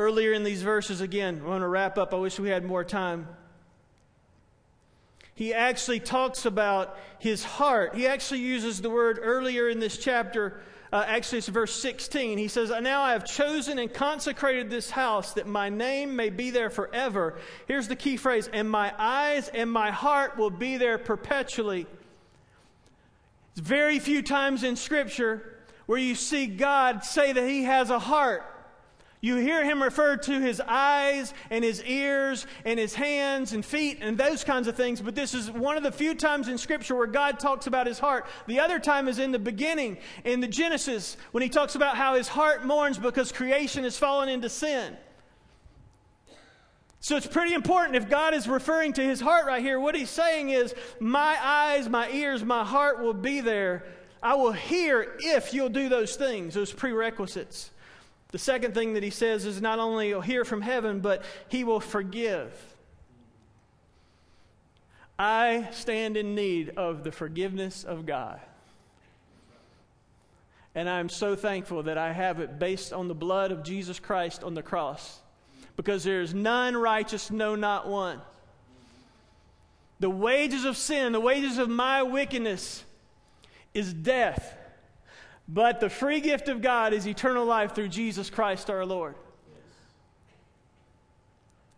Earlier 0.00 0.32
in 0.32 0.44
these 0.44 0.62
verses, 0.62 1.02
again, 1.02 1.42
I 1.44 1.46
want 1.46 1.60
to 1.60 1.68
wrap 1.68 1.98
up. 1.98 2.14
I 2.14 2.16
wish 2.16 2.40
we 2.40 2.48
had 2.48 2.64
more 2.64 2.84
time. 2.84 3.28
He 5.34 5.52
actually 5.52 6.00
talks 6.00 6.46
about 6.46 6.98
his 7.18 7.44
heart. 7.44 7.94
He 7.94 8.06
actually 8.06 8.40
uses 8.40 8.80
the 8.80 8.88
word 8.88 9.18
earlier 9.20 9.68
in 9.68 9.78
this 9.78 9.98
chapter. 9.98 10.62
Uh, 10.90 11.04
actually, 11.06 11.36
it's 11.36 11.48
verse 11.48 11.74
16. 11.82 12.38
He 12.38 12.48
says, 12.48 12.70
Now 12.80 13.02
I 13.02 13.12
have 13.12 13.26
chosen 13.26 13.78
and 13.78 13.92
consecrated 13.92 14.70
this 14.70 14.90
house 14.90 15.34
that 15.34 15.46
my 15.46 15.68
name 15.68 16.16
may 16.16 16.30
be 16.30 16.48
there 16.48 16.70
forever. 16.70 17.38
Here's 17.68 17.86
the 17.86 17.94
key 17.94 18.16
phrase 18.16 18.48
and 18.50 18.70
my 18.70 18.94
eyes 18.96 19.48
and 19.48 19.70
my 19.70 19.90
heart 19.90 20.38
will 20.38 20.48
be 20.48 20.78
there 20.78 20.96
perpetually. 20.96 21.86
It's 23.52 23.60
very 23.60 23.98
few 23.98 24.22
times 24.22 24.64
in 24.64 24.76
Scripture 24.76 25.58
where 25.84 25.98
you 25.98 26.14
see 26.14 26.46
God 26.46 27.04
say 27.04 27.34
that 27.34 27.46
He 27.46 27.64
has 27.64 27.90
a 27.90 27.98
heart. 27.98 28.46
You 29.22 29.36
hear 29.36 29.62
him 29.62 29.82
refer 29.82 30.16
to 30.16 30.40
his 30.40 30.62
eyes 30.66 31.34
and 31.50 31.62
his 31.62 31.84
ears 31.84 32.46
and 32.64 32.78
his 32.78 32.94
hands 32.94 33.52
and 33.52 33.62
feet 33.62 33.98
and 34.00 34.16
those 34.16 34.44
kinds 34.44 34.66
of 34.66 34.76
things, 34.76 35.02
but 35.02 35.14
this 35.14 35.34
is 35.34 35.50
one 35.50 35.76
of 35.76 35.82
the 35.82 35.92
few 35.92 36.14
times 36.14 36.48
in 36.48 36.56
Scripture 36.56 36.94
where 36.94 37.06
God 37.06 37.38
talks 37.38 37.66
about 37.66 37.86
his 37.86 37.98
heart. 37.98 38.26
The 38.46 38.60
other 38.60 38.78
time 38.78 39.08
is 39.08 39.18
in 39.18 39.30
the 39.30 39.38
beginning, 39.38 39.98
in 40.24 40.40
the 40.40 40.48
Genesis, 40.48 41.18
when 41.32 41.42
he 41.42 41.50
talks 41.50 41.74
about 41.74 41.96
how 41.96 42.14
his 42.14 42.28
heart 42.28 42.64
mourns 42.64 42.96
because 42.96 43.30
creation 43.30 43.84
has 43.84 43.98
fallen 43.98 44.30
into 44.30 44.48
sin. 44.48 44.96
So 47.00 47.16
it's 47.16 47.26
pretty 47.26 47.52
important 47.52 47.96
if 47.96 48.08
God 48.08 48.32
is 48.32 48.48
referring 48.48 48.94
to 48.94 49.02
his 49.02 49.20
heart 49.20 49.46
right 49.46 49.62
here, 49.62 49.78
what 49.78 49.94
he's 49.94 50.10
saying 50.10 50.50
is, 50.50 50.74
My 50.98 51.36
eyes, 51.42 51.90
my 51.90 52.10
ears, 52.10 52.42
my 52.42 52.64
heart 52.64 53.02
will 53.02 53.14
be 53.14 53.40
there. 53.40 53.84
I 54.22 54.34
will 54.34 54.52
hear 54.52 55.16
if 55.18 55.52
you'll 55.52 55.70
do 55.70 55.90
those 55.90 56.16
things, 56.16 56.54
those 56.54 56.72
prerequisites. 56.72 57.70
The 58.32 58.38
second 58.38 58.74
thing 58.74 58.94
that 58.94 59.02
he 59.02 59.10
says 59.10 59.44
is 59.44 59.60
not 59.60 59.78
only 59.78 60.08
he'll 60.08 60.20
hear 60.20 60.44
from 60.44 60.62
heaven, 60.62 61.00
but 61.00 61.24
he 61.48 61.64
will 61.64 61.80
forgive. 61.80 62.52
I 65.18 65.68
stand 65.72 66.16
in 66.16 66.34
need 66.34 66.70
of 66.76 67.04
the 67.04 67.12
forgiveness 67.12 67.84
of 67.84 68.06
God. 68.06 68.40
And 70.74 70.88
I'm 70.88 71.08
so 71.08 71.34
thankful 71.34 71.82
that 71.84 71.98
I 71.98 72.12
have 72.12 72.38
it 72.38 72.58
based 72.58 72.92
on 72.92 73.08
the 73.08 73.14
blood 73.14 73.50
of 73.50 73.64
Jesus 73.64 73.98
Christ 73.98 74.44
on 74.44 74.54
the 74.54 74.62
cross. 74.62 75.18
Because 75.76 76.04
there 76.04 76.20
is 76.20 76.32
none 76.32 76.76
righteous, 76.76 77.30
no, 77.30 77.56
not 77.56 77.88
one. 77.88 78.20
The 79.98 80.10
wages 80.10 80.64
of 80.64 80.76
sin, 80.76 81.12
the 81.12 81.20
wages 81.20 81.58
of 81.58 81.68
my 81.68 82.02
wickedness, 82.02 82.84
is 83.74 83.92
death. 83.92 84.56
But 85.52 85.80
the 85.80 85.90
free 85.90 86.20
gift 86.20 86.48
of 86.48 86.62
God 86.62 86.92
is 86.92 87.08
eternal 87.08 87.44
life 87.44 87.74
through 87.74 87.88
Jesus 87.88 88.30
Christ 88.30 88.70
our 88.70 88.86
Lord. 88.86 89.16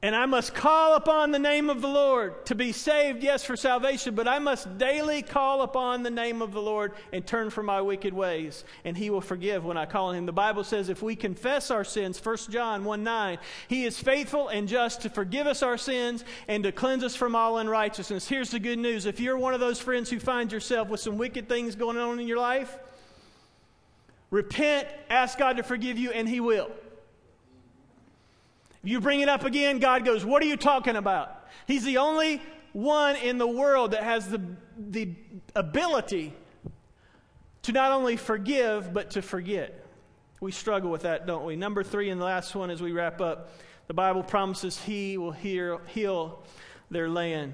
And 0.04 0.16
I 0.16 0.26
must 0.26 0.52
call 0.52 0.96
upon 0.96 1.30
the 1.30 1.38
name 1.38 1.70
of 1.70 1.80
the 1.80 1.88
Lord 1.88 2.44
to 2.46 2.56
be 2.56 2.72
saved, 2.72 3.22
yes, 3.22 3.44
for 3.44 3.56
salvation, 3.56 4.16
but 4.16 4.26
I 4.26 4.40
must 4.40 4.76
daily 4.76 5.22
call 5.22 5.62
upon 5.62 6.02
the 6.02 6.10
name 6.10 6.42
of 6.42 6.52
the 6.52 6.60
Lord 6.60 6.92
and 7.12 7.24
turn 7.24 7.50
from 7.50 7.66
my 7.66 7.80
wicked 7.80 8.12
ways, 8.12 8.64
and 8.84 8.96
He 8.96 9.10
will 9.10 9.20
forgive 9.20 9.64
when 9.64 9.76
I 9.76 9.86
call 9.86 10.08
on 10.08 10.16
Him. 10.16 10.26
The 10.26 10.32
Bible 10.32 10.64
says 10.64 10.88
if 10.88 11.02
we 11.02 11.14
confess 11.14 11.70
our 11.70 11.84
sins, 11.84 12.22
1 12.22 12.36
John 12.50 12.84
1 12.84 13.04
9, 13.04 13.38
He 13.68 13.84
is 13.84 13.98
faithful 13.98 14.48
and 14.48 14.66
just 14.66 15.02
to 15.02 15.08
forgive 15.08 15.46
us 15.46 15.62
our 15.62 15.78
sins 15.78 16.24
and 16.48 16.64
to 16.64 16.72
cleanse 16.72 17.04
us 17.04 17.14
from 17.14 17.36
all 17.36 17.58
unrighteousness. 17.58 18.28
Here's 18.28 18.50
the 18.50 18.58
good 18.58 18.80
news 18.80 19.06
if 19.06 19.20
you're 19.20 19.38
one 19.38 19.54
of 19.54 19.60
those 19.60 19.78
friends 19.78 20.10
who 20.10 20.18
find 20.18 20.50
yourself 20.50 20.88
with 20.88 21.00
some 21.00 21.16
wicked 21.16 21.48
things 21.48 21.76
going 21.76 21.96
on 21.96 22.18
in 22.18 22.26
your 22.26 22.40
life, 22.40 22.76
Repent, 24.32 24.88
ask 25.10 25.38
God 25.38 25.58
to 25.58 25.62
forgive 25.62 25.98
you, 25.98 26.10
and 26.10 26.26
He 26.26 26.40
will. 26.40 26.70
If 28.82 28.88
you 28.88 28.98
bring 28.98 29.20
it 29.20 29.28
up 29.28 29.44
again, 29.44 29.78
God 29.78 30.06
goes, 30.06 30.24
What 30.24 30.42
are 30.42 30.46
you 30.46 30.56
talking 30.56 30.96
about? 30.96 31.46
He's 31.66 31.84
the 31.84 31.98
only 31.98 32.40
one 32.72 33.16
in 33.16 33.36
the 33.36 33.46
world 33.46 33.90
that 33.90 34.02
has 34.02 34.28
the, 34.28 34.40
the 34.78 35.10
ability 35.54 36.32
to 37.60 37.72
not 37.72 37.92
only 37.92 38.16
forgive, 38.16 38.94
but 38.94 39.10
to 39.10 39.22
forget. 39.22 39.84
We 40.40 40.50
struggle 40.50 40.90
with 40.90 41.02
that, 41.02 41.26
don't 41.26 41.44
we? 41.44 41.54
Number 41.54 41.84
three, 41.84 42.08
and 42.08 42.18
the 42.18 42.24
last 42.24 42.54
one 42.54 42.70
as 42.70 42.80
we 42.80 42.92
wrap 42.92 43.20
up, 43.20 43.50
the 43.86 43.94
Bible 43.94 44.22
promises 44.22 44.80
He 44.82 45.18
will 45.18 45.32
hear, 45.32 45.78
heal 45.88 46.42
their 46.90 47.10
land. 47.10 47.52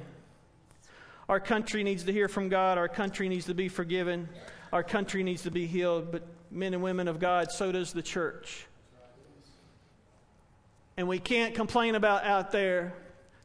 Our 1.28 1.40
country 1.40 1.82
needs 1.82 2.04
to 2.04 2.12
hear 2.12 2.28
from 2.28 2.48
God. 2.48 2.78
Our 2.78 2.88
country 2.88 3.28
needs 3.28 3.46
to 3.46 3.54
be 3.54 3.68
forgiven. 3.68 4.28
Our 4.72 4.84
country 4.84 5.24
needs 5.24 5.42
to 5.42 5.50
be 5.50 5.66
healed. 5.66 6.12
But 6.12 6.22
men 6.50 6.74
and 6.74 6.82
women 6.82 7.08
of 7.08 7.18
God, 7.18 7.50
so 7.50 7.72
does 7.72 7.92
the 7.92 8.02
church. 8.02 8.66
and 10.96 11.06
we 11.06 11.18
can't 11.18 11.54
complain 11.54 11.94
about 11.94 12.24
out 12.24 12.50
there 12.50 12.92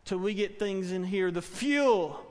till 0.05 0.17
we 0.17 0.33
get 0.33 0.57
things 0.57 0.91
in 0.91 1.03
here. 1.03 1.29
The 1.29 1.41
fuel, 1.41 2.25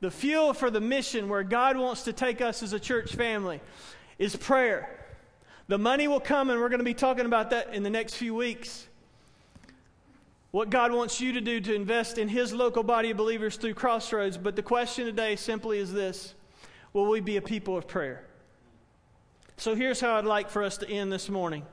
the 0.00 0.10
fuel 0.10 0.54
for 0.54 0.70
the 0.70 0.80
mission 0.80 1.28
where 1.28 1.42
God 1.42 1.76
wants 1.76 2.04
to 2.04 2.12
take 2.12 2.40
us 2.40 2.62
as 2.62 2.72
a 2.72 2.80
church 2.80 3.14
family 3.14 3.60
is 4.18 4.34
prayer. 4.36 5.04
The 5.68 5.78
money 5.78 6.08
will 6.08 6.20
come, 6.20 6.50
and 6.50 6.60
we're 6.60 6.68
going 6.68 6.78
to 6.78 6.84
be 6.84 6.94
talking 6.94 7.26
about 7.26 7.50
that 7.50 7.74
in 7.74 7.82
the 7.82 7.90
next 7.90 8.14
few 8.14 8.34
weeks. 8.34 8.86
What 10.50 10.70
God 10.70 10.92
wants 10.92 11.20
you 11.20 11.32
to 11.32 11.40
do 11.40 11.60
to 11.60 11.74
invest 11.74 12.16
in 12.16 12.28
His 12.28 12.52
local 12.52 12.82
body 12.82 13.10
of 13.10 13.16
believers 13.16 13.56
through 13.56 13.74
Crossroads. 13.74 14.38
But 14.38 14.56
the 14.56 14.62
question 14.62 15.04
today 15.06 15.36
simply 15.36 15.78
is 15.78 15.92
this 15.92 16.34
Will 16.92 17.06
we 17.06 17.20
be 17.20 17.36
a 17.36 17.42
people 17.42 17.76
of 17.76 17.88
prayer? 17.88 18.24
So 19.56 19.74
here's 19.74 20.00
how 20.00 20.16
I'd 20.16 20.24
like 20.24 20.50
for 20.50 20.62
us 20.62 20.78
to 20.78 20.88
end 20.88 21.12
this 21.12 21.28
morning. 21.28 21.64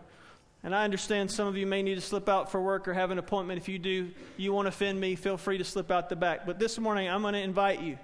And 0.63 0.75
I 0.75 0.83
understand 0.83 1.31
some 1.31 1.47
of 1.47 1.57
you 1.57 1.65
may 1.65 1.81
need 1.81 1.95
to 1.95 2.01
slip 2.01 2.29
out 2.29 2.51
for 2.51 2.61
work 2.61 2.87
or 2.87 2.93
have 2.93 3.09
an 3.09 3.17
appointment. 3.17 3.59
If 3.59 3.67
you 3.67 3.79
do, 3.79 4.11
you 4.37 4.53
want 4.53 4.65
to 4.65 4.69
offend 4.69 4.99
me, 4.99 5.15
feel 5.15 5.37
free 5.37 5.57
to 5.57 5.63
slip 5.63 5.89
out 5.89 6.07
the 6.07 6.15
back. 6.15 6.45
But 6.45 6.59
this 6.59 6.77
morning, 6.77 7.09
I'm 7.09 7.23
going 7.23 7.33
to 7.33 7.41
invite 7.41 7.81
you, 7.81 7.97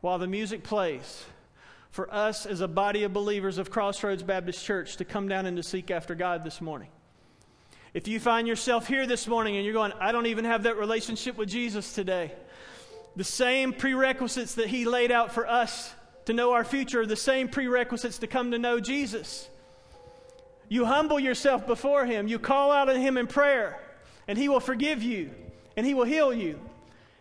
while 0.00 0.18
the 0.18 0.28
music 0.28 0.62
plays, 0.62 1.24
for 1.90 2.12
us 2.12 2.46
as 2.46 2.60
a 2.60 2.68
body 2.68 3.02
of 3.02 3.12
believers 3.12 3.58
of 3.58 3.70
Crossroads 3.70 4.22
Baptist 4.22 4.64
Church 4.64 4.96
to 4.98 5.04
come 5.04 5.28
down 5.28 5.46
and 5.46 5.56
to 5.56 5.62
seek 5.62 5.90
after 5.90 6.14
God 6.14 6.44
this 6.44 6.60
morning. 6.60 6.88
If 7.92 8.06
you 8.06 8.20
find 8.20 8.46
yourself 8.46 8.86
here 8.86 9.06
this 9.06 9.26
morning 9.26 9.56
and 9.56 9.64
you're 9.64 9.74
going, 9.74 9.92
I 10.00 10.12
don't 10.12 10.26
even 10.26 10.44
have 10.44 10.64
that 10.64 10.76
relationship 10.76 11.36
with 11.36 11.48
Jesus 11.48 11.92
today, 11.92 12.32
the 13.16 13.24
same 13.24 13.72
prerequisites 13.72 14.54
that 14.54 14.68
He 14.68 14.84
laid 14.84 15.10
out 15.10 15.32
for 15.32 15.48
us 15.48 15.92
to 16.26 16.32
know 16.32 16.52
our 16.52 16.64
future 16.64 17.02
are 17.02 17.06
the 17.06 17.16
same 17.16 17.48
prerequisites 17.48 18.18
to 18.18 18.26
come 18.26 18.50
to 18.50 18.58
know 18.58 18.80
Jesus. 18.80 19.48
You 20.68 20.84
humble 20.84 21.20
yourself 21.20 21.66
before 21.66 22.06
Him. 22.06 22.28
You 22.28 22.38
call 22.38 22.72
out 22.72 22.88
on 22.88 22.96
Him 22.96 23.18
in 23.18 23.26
prayer, 23.26 23.80
and 24.26 24.38
He 24.38 24.48
will 24.48 24.60
forgive 24.60 25.02
you, 25.02 25.30
and 25.76 25.86
He 25.86 25.94
will 25.94 26.04
heal 26.04 26.32
you. 26.32 26.58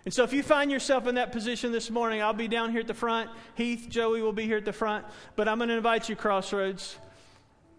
And 0.05 0.13
so, 0.13 0.23
if 0.23 0.33
you 0.33 0.43
find 0.43 0.69
yourself 0.69 1.07
in 1.07 1.15
that 1.15 1.31
position 1.31 1.71
this 1.71 1.89
morning, 1.89 2.21
I'll 2.21 2.33
be 2.33 2.49
down 2.49 2.71
here 2.71 2.81
at 2.81 2.87
the 2.87 2.93
front. 2.93 3.29
Heath, 3.55 3.87
Joey 3.89 4.21
will 4.21 4.33
be 4.33 4.45
here 4.45 4.57
at 4.57 4.65
the 4.65 4.73
front. 4.73 5.05
But 5.37 5.47
I'm 5.47 5.57
going 5.59 5.69
to 5.69 5.77
invite 5.77 6.09
you, 6.09 6.15
Crossroads. 6.17 6.97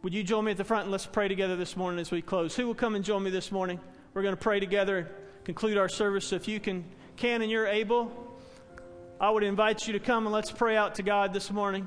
Would 0.02 0.14
you 0.14 0.22
join 0.22 0.44
me 0.44 0.50
at 0.52 0.56
the 0.56 0.64
front 0.64 0.84
and 0.84 0.92
let's 0.92 1.06
pray 1.06 1.28
together 1.28 1.56
this 1.56 1.76
morning 1.76 2.00
as 2.00 2.10
we 2.10 2.22
close? 2.22 2.54
Who 2.56 2.66
will 2.66 2.74
come 2.74 2.94
and 2.94 3.04
join 3.04 3.22
me 3.22 3.30
this 3.30 3.52
morning? 3.52 3.78
We're 4.14 4.22
going 4.22 4.34
to 4.34 4.40
pray 4.40 4.60
together 4.60 5.10
conclude 5.44 5.76
our 5.76 5.88
service. 5.88 6.28
So, 6.28 6.36
if 6.36 6.48
you 6.48 6.58
can, 6.58 6.84
can 7.16 7.42
and 7.42 7.50
you're 7.50 7.66
able, 7.66 8.10
I 9.20 9.30
would 9.30 9.42
invite 9.42 9.86
you 9.86 9.92
to 9.92 10.00
come 10.00 10.26
and 10.26 10.32
let's 10.32 10.50
pray 10.50 10.76
out 10.76 10.96
to 10.96 11.02
God 11.02 11.32
this 11.32 11.50
morning. 11.50 11.86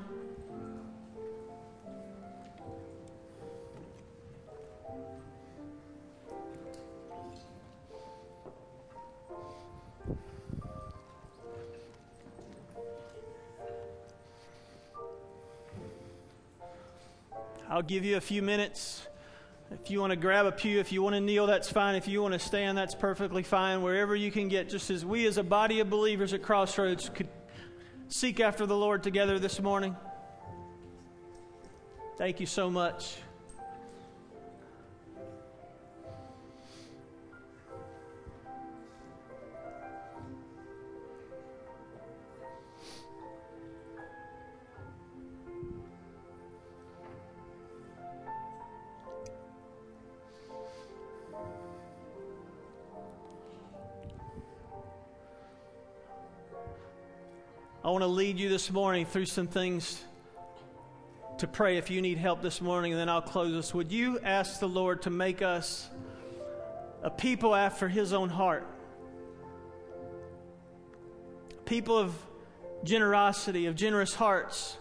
I'll 17.70 17.82
give 17.82 18.04
you 18.04 18.16
a 18.16 18.20
few 18.20 18.42
minutes. 18.42 19.06
If 19.70 19.90
you 19.90 20.00
want 20.00 20.12
to 20.12 20.16
grab 20.16 20.46
a 20.46 20.52
pew, 20.52 20.80
if 20.80 20.92
you 20.92 21.02
want 21.02 21.14
to 21.14 21.20
kneel, 21.20 21.46
that's 21.46 21.70
fine. 21.70 21.94
If 21.94 22.08
you 22.08 22.22
want 22.22 22.32
to 22.32 22.38
stand, 22.38 22.78
that's 22.78 22.94
perfectly 22.94 23.42
fine. 23.42 23.82
Wherever 23.82 24.16
you 24.16 24.30
can 24.30 24.48
get, 24.48 24.70
just 24.70 24.90
as 24.90 25.04
we 25.04 25.26
as 25.26 25.36
a 25.36 25.42
body 25.42 25.80
of 25.80 25.90
believers 25.90 26.32
at 26.32 26.42
Crossroads 26.42 27.10
could 27.10 27.28
seek 28.08 28.40
after 28.40 28.64
the 28.64 28.76
Lord 28.76 29.02
together 29.02 29.38
this 29.38 29.60
morning. 29.60 29.94
Thank 32.16 32.40
you 32.40 32.46
so 32.46 32.70
much. 32.70 33.18
This 58.58 58.72
morning 58.72 59.06
through 59.06 59.24
some 59.24 59.46
things 59.46 60.02
to 61.38 61.46
pray 61.46 61.76
if 61.76 61.90
you 61.90 62.02
need 62.02 62.18
help 62.18 62.42
this 62.42 62.60
morning, 62.60 62.90
and 62.90 63.00
then 63.00 63.08
I'll 63.08 63.22
close 63.22 63.54
us. 63.54 63.72
Would 63.72 63.92
you 63.92 64.18
ask 64.18 64.58
the 64.58 64.68
Lord 64.68 65.02
to 65.02 65.10
make 65.10 65.42
us 65.42 65.88
a 67.04 67.08
people 67.08 67.54
after 67.54 67.86
His 67.88 68.12
own 68.12 68.28
heart? 68.28 68.66
People 71.66 71.96
of 71.96 72.16
generosity, 72.82 73.66
of 73.66 73.76
generous 73.76 74.12
hearts, 74.12 74.76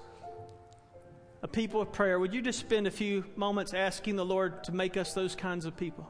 a 1.44 1.48
people 1.48 1.80
of 1.80 1.92
prayer. 1.92 2.18
Would 2.18 2.34
you 2.34 2.42
just 2.42 2.58
spend 2.58 2.88
a 2.88 2.92
few 2.92 3.26
moments 3.36 3.76
asking 3.76 4.16
the 4.16 4.26
Lord 4.26 4.64
to 4.64 4.72
make 4.72 4.98
us 4.98 5.14
those 5.14 5.36
kinds 5.36 5.66
of 5.66 5.78
people? 5.78 6.10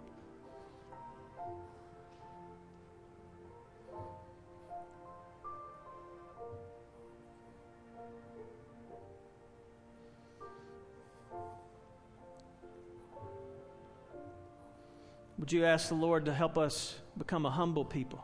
Would 15.48 15.54
you 15.54 15.64
ask 15.64 15.88
the 15.88 15.96
Lord 15.96 16.26
to 16.26 16.34
help 16.34 16.58
us 16.58 17.00
become 17.18 17.46
a 17.46 17.50
humble 17.50 17.86
people? 17.86 18.22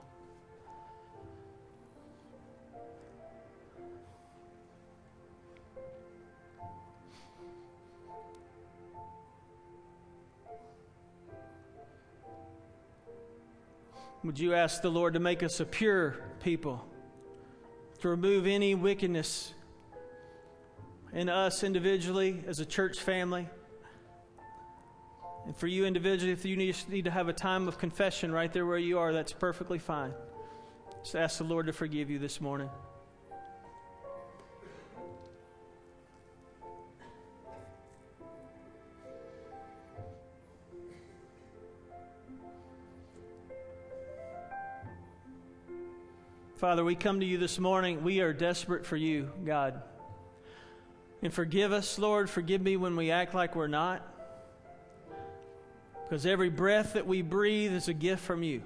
Would 14.25 14.38
you 14.38 14.53
ask 14.53 14.81
the 14.81 14.91
Lord 14.91 15.13
to 15.13 15.21
make 15.21 15.43
us 15.43 15.62
a 15.62 15.65
pure 15.65 16.17
people, 16.41 16.86
to 17.99 18.09
remove 18.09 18.45
any 18.45 18.75
wickedness 18.75 19.53
in 21.13 21.29
us 21.29 21.63
individually 21.63 22.43
as 22.45 22.59
a 22.59 22.65
church 22.65 22.99
family? 22.99 23.47
And 25.45 25.56
for 25.56 25.67
you 25.67 25.86
individually, 25.86 26.32
if 26.32 26.45
you 26.45 26.56
need, 26.56 26.75
need 26.88 27.06
to 27.06 27.12
have 27.12 27.27
a 27.27 27.34
time 27.34 27.67
of 27.67 27.77
confession 27.77 28.32
right 28.32 28.51
there 28.51 28.65
where 28.65 28.77
you 28.77 28.99
are, 28.99 29.12
that's 29.12 29.34
perfectly 29.34 29.79
fine. 29.79 30.13
Just 31.03 31.15
ask 31.15 31.38
the 31.38 31.43
Lord 31.43 31.65
to 31.65 31.73
forgive 31.73 32.10
you 32.10 32.17
this 32.17 32.39
morning. 32.39 32.69
Father, 46.56 46.86
we 46.86 46.95
come 46.95 47.19
to 47.19 47.25
you 47.25 47.38
this 47.38 47.60
morning. 47.60 48.06
We 48.06 48.21
are 48.21 48.32
desperate 48.32 48.86
for 48.86 48.95
you, 48.95 49.29
God. 49.45 49.82
And 51.21 51.34
forgive 51.34 51.73
us, 51.73 51.99
Lord. 51.99 52.29
Forgive 52.29 52.62
me 52.62 52.77
when 52.77 52.95
we 52.95 53.12
act 53.12 53.34
like 53.34 53.53
we're 53.58 53.67
not. 53.67 54.12
Because 56.13 56.28
every 56.28 56.52
breath 56.52 56.93
that 56.93 57.08
we 57.08 57.23
breathe 57.23 57.73
is 57.73 57.88
a 57.88 57.93
gift 57.93 58.23
from 58.23 58.43
you. 58.43 58.62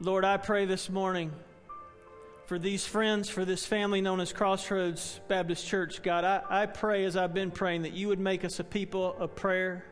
Lord, 0.00 0.24
I 0.24 0.38
pray 0.38 0.64
this 0.64 0.90
morning 0.90 1.30
for 2.46 2.58
these 2.58 2.84
friends, 2.84 3.28
for 3.28 3.44
this 3.44 3.64
family 3.64 4.00
known 4.00 4.18
as 4.18 4.32
Crossroads 4.32 5.20
Baptist 5.28 5.64
Church. 5.64 6.02
God, 6.02 6.24
I, 6.24 6.42
I 6.50 6.66
pray 6.66 7.04
as 7.04 7.16
I've 7.16 7.32
been 7.32 7.52
praying 7.52 7.82
that 7.82 7.92
you 7.92 8.08
would 8.08 8.18
make 8.18 8.44
us 8.44 8.58
a 8.58 8.64
people 8.64 9.14
of 9.20 9.36
prayer. 9.36 9.84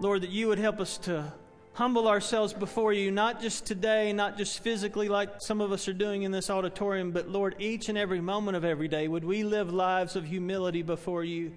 Lord, 0.00 0.22
that 0.22 0.30
you 0.30 0.48
would 0.48 0.58
help 0.58 0.80
us 0.80 0.98
to 0.98 1.32
humble 1.74 2.06
ourselves 2.06 2.52
before 2.52 2.92
you, 2.92 3.10
not 3.10 3.40
just 3.40 3.64
today, 3.64 4.12
not 4.12 4.36
just 4.36 4.62
physically 4.62 5.08
like 5.08 5.30
some 5.40 5.60
of 5.60 5.72
us 5.72 5.88
are 5.88 5.94
doing 5.94 6.22
in 6.22 6.30
this 6.30 6.50
auditorium, 6.50 7.12
but 7.12 7.28
Lord, 7.28 7.56
each 7.58 7.88
and 7.88 7.96
every 7.96 8.20
moment 8.20 8.56
of 8.56 8.64
every 8.64 8.88
day, 8.88 9.08
would 9.08 9.24
we 9.24 9.42
live 9.42 9.72
lives 9.72 10.14
of 10.14 10.26
humility 10.26 10.82
before 10.82 11.24
you, 11.24 11.52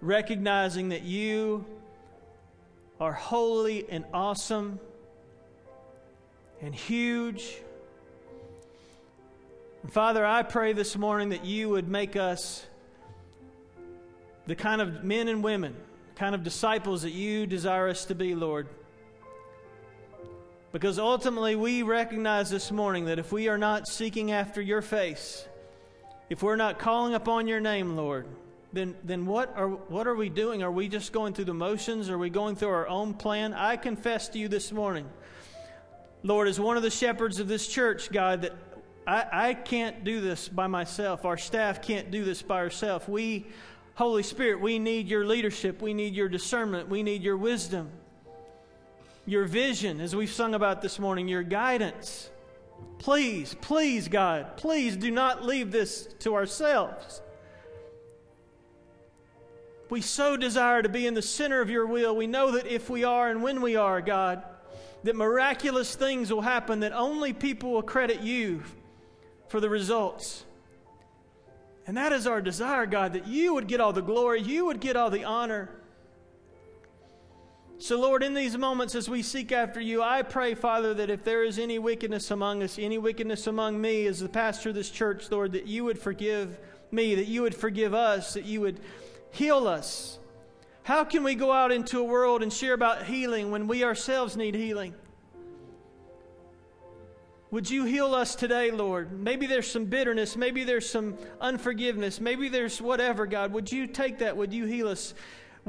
recognizing 0.00 0.88
that 0.88 1.02
you 1.02 1.64
are 3.00 3.12
holy 3.12 3.88
and 3.88 4.04
awesome 4.12 4.80
and 6.60 6.74
huge. 6.74 7.56
And 9.82 9.92
Father, 9.92 10.26
I 10.26 10.42
pray 10.42 10.72
this 10.72 10.96
morning 10.96 11.30
that 11.30 11.44
you 11.44 11.70
would 11.70 11.88
make 11.88 12.16
us 12.16 12.66
the 14.46 14.54
kind 14.56 14.82
of 14.82 15.04
men 15.04 15.28
and 15.28 15.42
women, 15.42 15.76
kind 16.16 16.34
of 16.34 16.42
disciples 16.42 17.02
that 17.02 17.12
you 17.12 17.46
desire 17.46 17.88
us 17.88 18.04
to 18.06 18.14
be, 18.14 18.34
Lord. 18.34 18.68
Because 20.72 20.98
ultimately, 20.98 21.56
we 21.56 21.82
recognize 21.82 22.48
this 22.48 22.70
morning 22.70 23.06
that 23.06 23.18
if 23.18 23.32
we 23.32 23.48
are 23.48 23.58
not 23.58 23.88
seeking 23.88 24.30
after 24.30 24.62
your 24.62 24.82
face, 24.82 25.46
if 26.28 26.42
we're 26.44 26.56
not 26.56 26.78
calling 26.78 27.14
upon 27.14 27.48
your 27.48 27.58
name, 27.58 27.96
Lord, 27.96 28.28
then, 28.72 28.94
then 29.02 29.26
what, 29.26 29.52
are, 29.56 29.68
what 29.68 30.06
are 30.06 30.14
we 30.14 30.28
doing? 30.28 30.62
Are 30.62 30.70
we 30.70 30.86
just 30.86 31.12
going 31.12 31.34
through 31.34 31.46
the 31.46 31.54
motions? 31.54 32.08
Are 32.08 32.18
we 32.18 32.30
going 32.30 32.54
through 32.54 32.68
our 32.68 32.86
own 32.86 33.14
plan? 33.14 33.52
I 33.52 33.76
confess 33.76 34.28
to 34.28 34.38
you 34.38 34.46
this 34.46 34.70
morning, 34.70 35.08
Lord, 36.22 36.46
as 36.46 36.60
one 36.60 36.76
of 36.76 36.84
the 36.84 36.90
shepherds 36.90 37.40
of 37.40 37.48
this 37.48 37.66
church, 37.66 38.12
God, 38.12 38.42
that 38.42 38.52
I, 39.08 39.26
I 39.32 39.54
can't 39.54 40.04
do 40.04 40.20
this 40.20 40.48
by 40.48 40.68
myself. 40.68 41.24
Our 41.24 41.36
staff 41.36 41.82
can't 41.82 42.12
do 42.12 42.24
this 42.24 42.42
by 42.42 42.58
ourselves. 42.58 43.08
We, 43.08 43.48
Holy 43.94 44.22
Spirit, 44.22 44.60
we 44.60 44.78
need 44.78 45.08
your 45.08 45.26
leadership. 45.26 45.82
We 45.82 45.94
need 45.94 46.14
your 46.14 46.28
discernment. 46.28 46.88
We 46.88 47.02
need 47.02 47.24
your 47.24 47.36
wisdom, 47.36 47.90
your 49.26 49.44
vision, 49.44 50.00
as 50.00 50.16
we've 50.16 50.30
sung 50.30 50.54
about 50.54 50.82
this 50.82 50.98
morning, 50.98 51.28
your 51.28 51.42
guidance. 51.42 52.30
Please, 52.98 53.54
please, 53.60 54.08
God, 54.08 54.56
please 54.56 54.96
do 54.96 55.10
not 55.10 55.44
leave 55.44 55.72
this 55.72 56.06
to 56.20 56.34
ourselves. 56.34 57.22
We 59.88 60.00
so 60.00 60.36
desire 60.36 60.82
to 60.82 60.88
be 60.88 61.06
in 61.06 61.14
the 61.14 61.22
center 61.22 61.60
of 61.60 61.68
your 61.68 61.86
will. 61.86 62.14
We 62.14 62.26
know 62.26 62.52
that 62.52 62.66
if 62.66 62.88
we 62.88 63.02
are 63.04 63.28
and 63.28 63.42
when 63.42 63.60
we 63.60 63.76
are, 63.76 64.00
God, 64.00 64.42
that 65.02 65.16
miraculous 65.16 65.94
things 65.94 66.32
will 66.32 66.42
happen, 66.42 66.80
that 66.80 66.92
only 66.92 67.32
people 67.32 67.72
will 67.72 67.82
credit 67.82 68.20
you 68.20 68.62
for 69.48 69.60
the 69.60 69.68
results. 69.68 70.44
And 71.86 71.96
that 71.96 72.12
is 72.12 72.26
our 72.26 72.40
desire, 72.40 72.86
God, 72.86 73.14
that 73.14 73.26
you 73.26 73.54
would 73.54 73.66
get 73.66 73.80
all 73.80 73.92
the 73.92 74.02
glory, 74.02 74.40
you 74.42 74.66
would 74.66 74.80
get 74.80 74.94
all 74.94 75.10
the 75.10 75.24
honor. 75.24 75.70
So, 77.82 77.98
Lord, 77.98 78.22
in 78.22 78.34
these 78.34 78.58
moments 78.58 78.94
as 78.94 79.08
we 79.08 79.22
seek 79.22 79.52
after 79.52 79.80
you, 79.80 80.02
I 80.02 80.20
pray, 80.20 80.54
Father, 80.54 80.92
that 80.92 81.08
if 81.08 81.24
there 81.24 81.42
is 81.42 81.58
any 81.58 81.78
wickedness 81.78 82.30
among 82.30 82.62
us, 82.62 82.78
any 82.78 82.98
wickedness 82.98 83.46
among 83.46 83.80
me 83.80 84.06
as 84.06 84.20
the 84.20 84.28
pastor 84.28 84.68
of 84.68 84.74
this 84.74 84.90
church, 84.90 85.30
Lord, 85.30 85.52
that 85.52 85.66
you 85.66 85.84
would 85.84 85.98
forgive 85.98 86.58
me, 86.90 87.14
that 87.14 87.26
you 87.26 87.40
would 87.40 87.54
forgive 87.54 87.94
us, 87.94 88.34
that 88.34 88.44
you 88.44 88.60
would 88.60 88.80
heal 89.30 89.66
us. 89.66 90.18
How 90.82 91.04
can 91.04 91.24
we 91.24 91.34
go 91.34 91.52
out 91.52 91.72
into 91.72 92.00
a 92.00 92.04
world 92.04 92.42
and 92.42 92.52
share 92.52 92.74
about 92.74 93.04
healing 93.04 93.50
when 93.50 93.66
we 93.66 93.82
ourselves 93.82 94.36
need 94.36 94.54
healing? 94.54 94.94
Would 97.50 97.70
you 97.70 97.84
heal 97.84 98.14
us 98.14 98.34
today, 98.34 98.70
Lord? 98.70 99.10
Maybe 99.10 99.46
there's 99.46 99.70
some 99.70 99.86
bitterness. 99.86 100.36
Maybe 100.36 100.64
there's 100.64 100.88
some 100.88 101.16
unforgiveness. 101.40 102.20
Maybe 102.20 102.50
there's 102.50 102.78
whatever, 102.82 103.24
God. 103.24 103.54
Would 103.54 103.72
you 103.72 103.86
take 103.86 104.18
that? 104.18 104.36
Would 104.36 104.52
you 104.52 104.66
heal 104.66 104.86
us? 104.86 105.14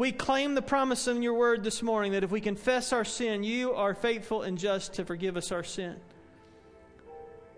We 0.01 0.11
claim 0.11 0.55
the 0.55 0.63
promise 0.63 1.07
in 1.07 1.21
your 1.21 1.35
word 1.35 1.63
this 1.63 1.83
morning 1.83 2.13
that 2.13 2.23
if 2.23 2.31
we 2.31 2.41
confess 2.41 2.91
our 2.91 3.05
sin, 3.05 3.43
you 3.43 3.73
are 3.73 3.93
faithful 3.93 4.41
and 4.41 4.57
just 4.57 4.93
to 4.93 5.05
forgive 5.05 5.37
us 5.37 5.51
our 5.51 5.63
sin 5.63 5.95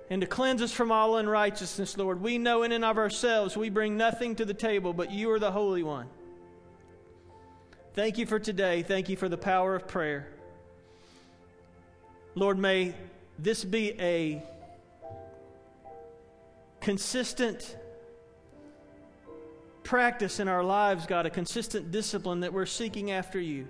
and 0.10 0.20
to 0.20 0.28
cleanse 0.28 0.62
us 0.62 0.74
from 0.74 0.92
all 0.92 1.16
unrighteousness, 1.16 1.96
Lord. 1.98 2.22
We 2.22 2.38
know 2.38 2.64
in 2.64 2.74
and 2.74 2.84
of 2.84 2.98
ourselves 2.98 3.56
we 3.56 3.70
bring 3.70 3.96
nothing 3.96 4.36
to 4.36 4.44
the 4.44 4.54
table, 4.54 4.92
but 4.92 5.10
you 5.10 5.32
are 5.32 5.40
the 5.40 5.54
Holy 5.54 5.84
One. 5.84 6.08
Thank 7.94 8.18
you 8.18 8.26
for 8.26 8.40
today. 8.40 8.84
Thank 8.84 9.08
you 9.08 9.16
for 9.16 9.30
the 9.30 9.38
power 9.38 9.74
of 9.74 9.88
prayer. 9.88 10.28
Lord, 12.36 12.58
may 12.58 12.94
this 13.40 13.64
be 13.64 13.98
a 14.02 14.44
consistent 16.82 17.78
practice 19.84 20.40
in 20.40 20.48
our 20.48 20.64
lives, 20.64 21.06
God, 21.06 21.26
a 21.26 21.30
consistent 21.30 21.92
discipline 21.92 22.42
that 22.42 22.54
we're 22.54 22.66
seeking 22.66 23.12
after 23.12 23.40
you. 23.40 23.68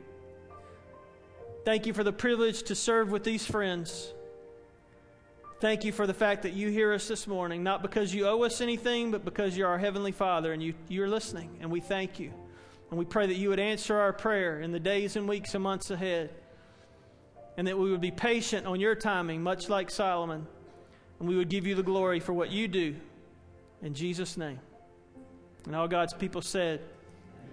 Thank 1.65 1.85
you 1.85 1.93
for 1.93 2.03
the 2.03 2.13
privilege 2.13 2.63
to 2.63 2.75
serve 2.75 3.11
with 3.11 3.23
these 3.23 3.45
friends. 3.45 4.13
Thank 5.59 5.85
you 5.85 5.91
for 5.91 6.05
the 6.05 6.13
fact 6.13 6.43
that 6.43 6.53
you 6.53 6.69
hear 6.69 6.91
us 6.91 7.07
this 7.07 7.25
morning, 7.25 7.63
not 7.63 7.81
because 7.81 8.13
you 8.13 8.27
owe 8.27 8.43
us 8.43 8.59
anything, 8.59 9.11
but 9.11 9.23
because 9.23 9.55
you're 9.55 9.69
our 9.69 9.77
Heavenly 9.77 10.11
Father 10.11 10.51
and 10.51 10.61
you, 10.61 10.73
you're 10.89 11.07
listening, 11.07 11.57
and 11.61 11.71
we 11.71 11.79
thank 11.79 12.19
you. 12.19 12.33
And 12.89 12.99
we 12.99 13.05
pray 13.05 13.27
that 13.27 13.35
you 13.35 13.49
would 13.49 13.59
answer 13.59 13.97
our 13.97 14.13
prayer 14.13 14.59
in 14.59 14.71
the 14.71 14.79
days 14.79 15.15
and 15.15 15.27
weeks 15.27 15.55
and 15.55 15.63
months 15.63 15.89
ahead 15.89 16.29
and 17.57 17.67
that 17.67 17.77
we 17.77 17.91
would 17.91 18.01
be 18.01 18.11
patient 18.11 18.65
on 18.65 18.79
your 18.79 18.95
timing, 18.95 19.41
much 19.41 19.69
like 19.69 19.91
Solomon, 19.91 20.47
and 21.19 21.29
we 21.29 21.35
would 21.35 21.49
give 21.49 21.67
you 21.67 21.75
the 21.75 21.83
glory 21.83 22.19
for 22.19 22.33
what 22.33 22.49
you 22.49 22.67
do. 22.67 22.95
In 23.81 23.93
Jesus' 23.93 24.37
name. 24.37 24.59
And 25.65 25.75
all 25.75 25.87
God's 25.87 26.13
people 26.13 26.41
said, 26.41 26.81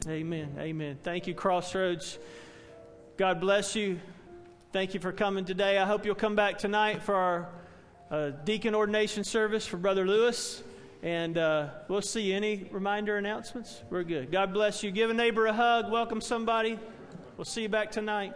Amen. 0.08 0.56
Amen. 0.58 0.98
Thank 1.02 1.26
you, 1.26 1.34
Crossroads. 1.34 2.18
God 3.16 3.40
bless 3.40 3.76
you. 3.76 4.00
Thank 4.72 4.94
you 4.94 5.00
for 5.00 5.12
coming 5.12 5.44
today. 5.44 5.78
I 5.78 5.84
hope 5.84 6.06
you'll 6.06 6.14
come 6.14 6.34
back 6.34 6.58
tonight 6.58 7.02
for 7.02 7.14
our 7.14 7.48
uh, 8.10 8.30
deacon 8.44 8.74
ordination 8.74 9.24
service 9.24 9.66
for 9.66 9.76
Brother 9.76 10.06
Lewis. 10.06 10.62
And 11.02 11.38
uh, 11.38 11.68
we'll 11.88 12.02
see 12.02 12.22
you. 12.22 12.36
Any 12.36 12.68
reminder 12.70 13.16
announcements? 13.16 13.82
We're 13.90 14.02
good. 14.02 14.32
God 14.32 14.52
bless 14.52 14.82
you. 14.82 14.90
Give 14.90 15.10
a 15.10 15.14
neighbor 15.14 15.46
a 15.46 15.52
hug. 15.52 15.90
Welcome 15.90 16.20
somebody. 16.20 16.78
We'll 17.36 17.44
see 17.44 17.62
you 17.62 17.68
back 17.68 17.90
tonight. 17.90 18.34